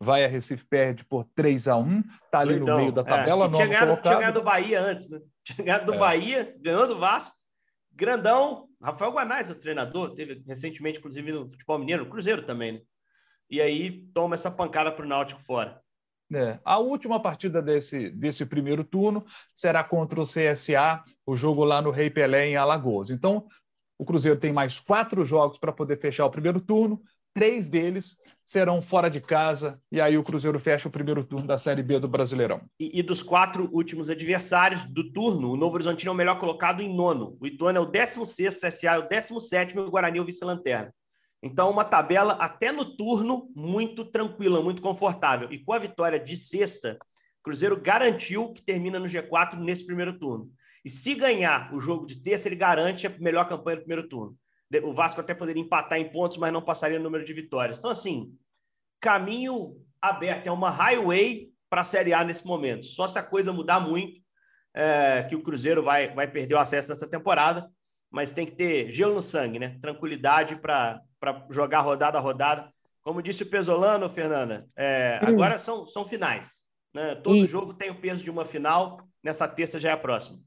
vai 0.03 0.24
a 0.24 0.29
Recife, 0.29 0.64
perde 0.64 1.05
por 1.05 1.24
3 1.35 1.68
a 1.68 1.76
1 1.76 2.03
tá 2.31 2.38
ali 2.38 2.57
Doidão. 2.57 2.74
no 2.74 2.81
meio 2.81 2.92
da 2.92 3.05
tabela. 3.05 3.46
É. 3.46 3.50
Tinha, 3.50 3.66
ganhado, 3.66 4.03
tinha 4.03 4.16
ganhado 4.16 4.40
do 4.40 4.44
Bahia 4.44 4.81
antes, 4.81 5.11
né? 5.11 5.20
Tinha 5.44 5.64
ganhado 5.64 5.87
do 5.87 5.94
é. 5.94 5.98
Bahia, 5.98 6.57
ganhou 6.59 6.87
do 6.87 6.98
Vasco, 6.98 7.37
grandão, 7.92 8.66
Rafael 8.83 9.12
Guanais 9.12 9.51
é 9.51 9.53
o 9.53 9.59
treinador, 9.59 10.14
teve 10.14 10.43
recentemente, 10.47 10.99
inclusive, 10.99 11.33
no 11.33 11.51
futebol 11.51 11.79
mineiro, 11.79 12.05
no 12.05 12.11
Cruzeiro 12.11 12.43
também, 12.43 12.73
né? 12.73 12.81
E 13.51 13.61
aí 13.61 14.07
toma 14.14 14.35
essa 14.35 14.51
pancada 14.51 14.93
para 14.93 15.05
o 15.05 15.09
Náutico 15.09 15.40
fora. 15.40 15.83
É. 16.33 16.61
A 16.64 16.79
última 16.79 17.21
partida 17.21 17.61
desse, 17.61 18.09
desse 18.11 18.47
primeiro 18.47 18.85
turno 18.85 19.27
será 19.55 19.83
contra 19.83 20.21
o 20.21 20.25
CSA, 20.25 21.03
o 21.27 21.35
jogo 21.35 21.64
lá 21.64 21.83
no 21.83 21.90
Rei 21.90 22.09
Pelé, 22.09 22.47
em 22.47 22.57
Alagoas. 22.57 23.11
Então, 23.11 23.49
o 23.99 24.05
Cruzeiro 24.05 24.38
tem 24.38 24.53
mais 24.53 24.79
quatro 24.79 25.25
jogos 25.25 25.59
para 25.59 25.73
poder 25.73 25.99
fechar 25.99 26.25
o 26.25 26.31
primeiro 26.31 26.61
turno. 26.61 27.03
Três 27.33 27.69
deles 27.69 28.16
serão 28.45 28.83
fora 28.83 29.09
de 29.09 29.21
casa, 29.21 29.81
e 29.93 30.01
aí 30.01 30.19
o 30.19 30.25
Cruzeiro 30.25 30.59
fecha 30.59 30.88
o 30.88 30.90
primeiro 30.90 31.25
turno 31.25 31.47
da 31.47 31.57
Série 31.57 31.83
B 31.83 32.01
do 32.01 32.09
Brasileirão. 32.09 32.61
E, 32.79 32.99
e 32.99 33.03
dos 33.03 33.23
quatro 33.23 33.71
últimos 33.73 34.11
adversários 34.11 34.83
do 34.85 35.12
turno, 35.12 35.53
o 35.53 35.57
Novo 35.57 35.75
Horizontino 35.75 36.11
é 36.11 36.14
o 36.14 36.16
melhor 36.16 36.38
colocado 36.40 36.83
em 36.83 36.93
nono. 36.93 37.37
O 37.40 37.47
Ituano 37.47 37.79
é 37.79 37.81
o 37.81 37.87
16, 37.87 38.57
o 38.57 38.66
CSA 38.66 38.90
é 38.95 38.99
o 38.99 39.09
17 39.09 39.77
e 39.77 39.79
o 39.79 39.90
Guarani 39.90 40.19
é 40.19 40.23
o 40.23 40.25
vice-lanterna. 40.25 40.93
Então, 41.43 41.71
uma 41.71 41.85
tabela 41.85 42.33
até 42.35 42.73
no 42.73 42.97
turno 42.97 43.49
muito 43.55 44.05
tranquila, 44.05 44.61
muito 44.61 44.83
confortável. 44.83 45.51
E 45.53 45.59
com 45.59 45.73
a 45.73 45.79
vitória 45.79 46.19
de 46.19 46.37
sexta, 46.37 46.99
o 47.40 47.45
Cruzeiro 47.45 47.81
garantiu 47.81 48.53
que 48.53 48.61
termina 48.61 48.99
no 48.99 49.07
G4 49.07 49.57
nesse 49.59 49.87
primeiro 49.87 50.19
turno. 50.19 50.51
E 50.85 50.90
se 50.90 51.14
ganhar 51.14 51.73
o 51.75 51.79
jogo 51.79 52.05
de 52.05 52.16
terça, 52.16 52.49
ele 52.49 52.57
garante 52.57 53.07
a 53.07 53.19
melhor 53.19 53.49
campanha 53.49 53.77
do 53.77 53.83
primeiro 53.83 54.09
turno. 54.09 54.37
O 54.85 54.93
Vasco 54.93 55.21
até 55.21 55.35
poderia 55.35 55.63
empatar 55.63 55.99
em 55.99 56.11
pontos, 56.11 56.39
mas 56.39 56.53
não 56.53 56.63
passaria 56.63 56.99
no 56.99 57.05
número 57.05 57.25
de 57.25 57.33
vitórias. 57.33 57.79
Então, 57.79 57.91
assim, 57.91 58.33
caminho 59.01 59.77
aberto, 60.01 60.47
é 60.47 60.53
uma 60.53 60.71
highway 60.71 61.51
para 61.69 61.81
a 61.81 61.85
Série 61.85 62.13
A 62.13 62.25
nesse 62.25 62.47
momento. 62.47 62.87
Só 62.87 63.09
se 63.09 63.19
a 63.19 63.23
coisa 63.23 63.53
mudar 63.53 63.81
muito, 63.81 64.21
é, 64.75 65.25
que 65.29 65.35
o 65.35 65.43
Cruzeiro 65.43 65.83
vai, 65.83 66.15
vai 66.15 66.31
perder 66.31 66.55
o 66.55 66.59
acesso 66.59 66.91
nessa 66.91 67.09
temporada, 67.09 67.69
mas 68.11 68.33
tem 68.33 68.47
que 68.47 68.57
ter 68.57 68.91
gelo 68.93 69.15
no 69.15 69.23
sangue, 69.23 69.59
né? 69.59 69.79
Tranquilidade 69.81 70.57
para 70.57 71.03
jogar 71.51 71.81
rodada 71.81 72.19
a 72.19 72.21
rodada. 72.21 72.73
Como 73.03 73.23
disse 73.23 73.43
o 73.43 73.47
Pesolano, 73.47 74.09
Fernanda, 74.09 74.67
é, 74.77 75.21
hum. 75.23 75.29
agora 75.29 75.59
são, 75.59 75.87
são 75.87 76.05
finais. 76.05 76.65
Né? 76.95 77.15
Todo 77.17 77.47
jogo 77.47 77.75
tem 77.75 77.91
o 77.91 78.01
peso 78.01 78.23
de 78.23 78.31
uma 78.31 78.45
final, 78.45 79.01
nessa 79.23 79.49
terça 79.49 79.79
já 79.79 79.91
é 79.91 79.93
a 79.93 79.97
próxima. 79.97 80.39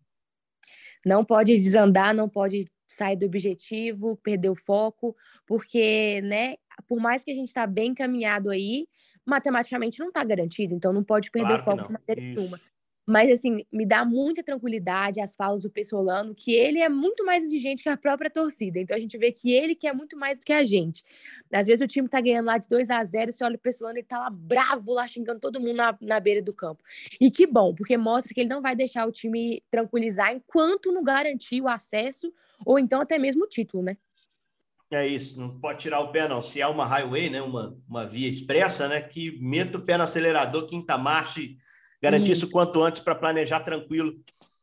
Não 1.06 1.24
pode 1.26 1.54
desandar, 1.56 2.14
não 2.14 2.30
pode 2.30 2.70
sair 2.94 3.16
do 3.16 3.26
objetivo, 3.26 4.16
perder 4.18 4.50
o 4.50 4.56
foco, 4.56 5.16
porque, 5.46 6.22
né, 6.24 6.56
por 6.88 7.00
mais 7.00 7.24
que 7.24 7.32
a 7.32 7.36
gente 7.36 7.48
está 7.48 7.66
bem 7.68 7.92
encaminhado 7.92 8.50
aí, 8.50 8.88
matematicamente 9.26 10.00
não 10.00 10.10
está 10.10 10.24
garantido, 10.24 10.74
então 10.74 10.92
não 10.94 11.04
pode 11.04 11.32
perder 11.32 11.62
claro 11.62 11.62
o 11.62 11.66
foco 11.66 11.84
de 11.84 11.94
maneira 11.94 12.22
nenhuma. 12.22 12.60
Mas, 13.06 13.30
assim, 13.30 13.66
me 13.72 13.86
dá 13.86 14.06
muita 14.06 14.42
tranquilidade 14.42 15.20
as 15.20 15.36
falas 15.36 15.64
do 15.64 15.70
Pessolano, 15.70 16.34
que 16.34 16.54
ele 16.54 16.80
é 16.80 16.88
muito 16.88 17.26
mais 17.26 17.44
exigente 17.44 17.84
que 17.84 17.90
a 17.90 17.98
própria 17.98 18.30
torcida. 18.30 18.80
Então, 18.80 18.96
a 18.96 19.00
gente 19.00 19.18
vê 19.18 19.32
que 19.32 19.52
ele 19.52 19.76
quer 19.76 19.94
muito 19.94 20.18
mais 20.18 20.40
do 20.40 20.46
que 20.46 20.54
a 20.54 20.64
gente. 20.64 21.04
Às 21.52 21.68
vezes, 21.68 21.84
o 21.84 21.88
time 21.88 22.08
tá 22.08 22.22
ganhando 22.22 22.46
lá 22.46 22.58
de 22.58 22.70
2 22.70 22.90
a 22.90 23.04
0 23.04 23.34
você 23.34 23.44
olha 23.44 23.56
o 23.56 23.60
Pessolano, 23.60 23.98
ele 23.98 24.08
tá 24.08 24.20
lá 24.20 24.30
bravo, 24.30 24.94
lá 24.94 25.08
xingando 25.08 25.40
todo 25.40 25.60
mundo 25.60 25.76
na, 25.76 25.98
na 26.02 26.20
beira 26.20 26.42
do 26.42 26.54
campo. 26.54 26.82
E 27.20 27.30
que 27.30 27.46
bom, 27.46 27.76
porque 27.76 27.98
mostra 27.98 28.34
que 28.34 28.40
ele 28.40 28.50
não 28.50 28.62
vai 28.62 28.76
deixar 28.76 29.06
o 29.06 29.12
time 29.12 29.62
tranquilizar 29.70 30.34
enquanto 30.34 30.92
não 30.92 31.04
garantir 31.04 31.62
o 31.62 31.68
acesso 31.68 32.34
ou 32.66 32.80
então 32.80 33.02
até 33.02 33.18
mesmo 33.18 33.44
o 33.44 33.48
título, 33.48 33.84
né? 33.84 33.98
É 34.92 35.08
isso, 35.08 35.40
não 35.40 35.60
pode 35.60 35.80
tirar 35.80 36.00
o 36.02 36.12
pé, 36.12 36.28
não. 36.28 36.42
Se 36.42 36.62
é 36.62 36.68
uma 36.68 36.86
highway, 36.86 37.30
né, 37.30 37.42
uma, 37.42 37.76
uma 37.88 38.06
via 38.06 38.30
expressa, 38.30 38.88
né, 38.88 39.02
que 39.02 39.40
meta 39.42 39.78
o 39.78 39.82
pé 39.82 39.98
no 39.98 40.04
acelerador, 40.04 40.68
quinta 40.68 40.98
marcha 40.98 41.42
garantir 42.04 42.34
isso, 42.34 42.46
isso 42.46 42.54
quanto 42.54 42.84
antes 42.84 43.02
para 43.02 43.16
planejar 43.16 43.62
tranquilo 43.62 44.14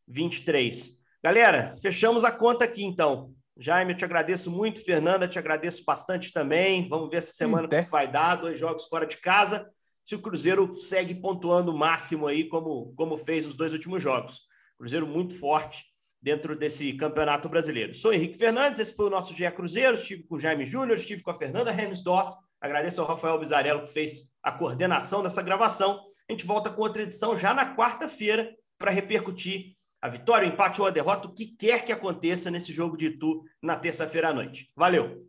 23. 0.07 0.93
Galera, 1.25 1.75
fechamos 1.81 2.23
a 2.23 2.31
conta 2.31 2.65
aqui, 2.65 2.85
então. 2.85 3.33
Jaime, 3.59 3.93
eu 3.93 3.97
te 3.97 4.05
agradeço 4.05 4.51
muito. 4.51 4.83
Fernanda, 4.85 5.27
te 5.27 5.39
agradeço 5.39 5.83
bastante 5.85 6.33
também. 6.33 6.89
Vamos 6.89 7.11
ver 7.11 7.17
essa 7.17 7.33
semana 7.33 7.67
o 7.67 7.69
que 7.69 7.91
vai 7.91 8.11
dar. 8.11 8.37
Dois 8.37 8.59
jogos 8.59 8.87
fora 8.87 9.07
de 9.07 9.17
casa. 9.19 9.69
Se 10.05 10.15
o 10.15 10.19
Cruzeiro 10.21 10.77
segue 10.77 11.15
pontuando 11.15 11.73
o 11.73 11.77
máximo 11.77 12.27
aí, 12.27 12.45
como, 12.49 12.93
como 12.97 13.17
fez 13.17 13.47
os 13.47 13.57
dois 13.57 13.73
últimos 13.73 14.03
jogos. 14.03 14.41
Cruzeiro 14.79 15.07
muito 15.07 15.35
forte 15.35 15.85
dentro 16.23 16.57
desse 16.57 16.93
campeonato 16.95 17.49
brasileiro. 17.49 17.95
Sou 17.95 18.13
Henrique 18.13 18.39
Fernandes, 18.39 18.81
esse 18.81 18.95
foi 18.95 19.07
o 19.07 19.11
nosso 19.11 19.35
GE 19.35 19.51
Cruzeiro. 19.51 19.95
Estive 19.95 20.25
com 20.25 20.37
o 20.37 20.39
Jaime 20.39 20.65
Júnior, 20.65 20.97
estive 20.97 21.23
com 21.23 21.31
a 21.31 21.35
Fernanda 21.35 21.71
Hermsdorf. 21.71 22.37
Agradeço 22.61 23.01
ao 23.01 23.07
Rafael 23.07 23.39
Bizarello 23.39 23.85
que 23.85 23.93
fez 23.93 24.31
a 24.43 24.53
coordenação 24.53 25.23
dessa 25.23 25.43
gravação. 25.43 26.01
A 26.31 26.33
gente 26.33 26.47
volta 26.47 26.71
com 26.71 26.81
outra 26.81 27.03
edição 27.03 27.37
já 27.37 27.53
na 27.53 27.75
quarta-feira 27.75 28.55
para 28.79 28.93
repercutir 28.93 29.75
a 30.01 30.09
vitória, 30.09 30.49
o 30.49 30.53
empate 30.53 30.81
ou 30.81 30.87
a 30.87 30.91
derrota, 30.91 31.27
o 31.27 31.35
que 31.35 31.45
quer 31.45 31.85
que 31.85 31.91
aconteça 31.91 32.53
nesse 32.53 32.73
jogo 32.73 32.97
de 32.97 33.07
Itu 33.07 33.43
na 33.61 33.75
terça-feira 33.75 34.29
à 34.29 34.33
noite. 34.33 34.71
Valeu! 34.77 35.29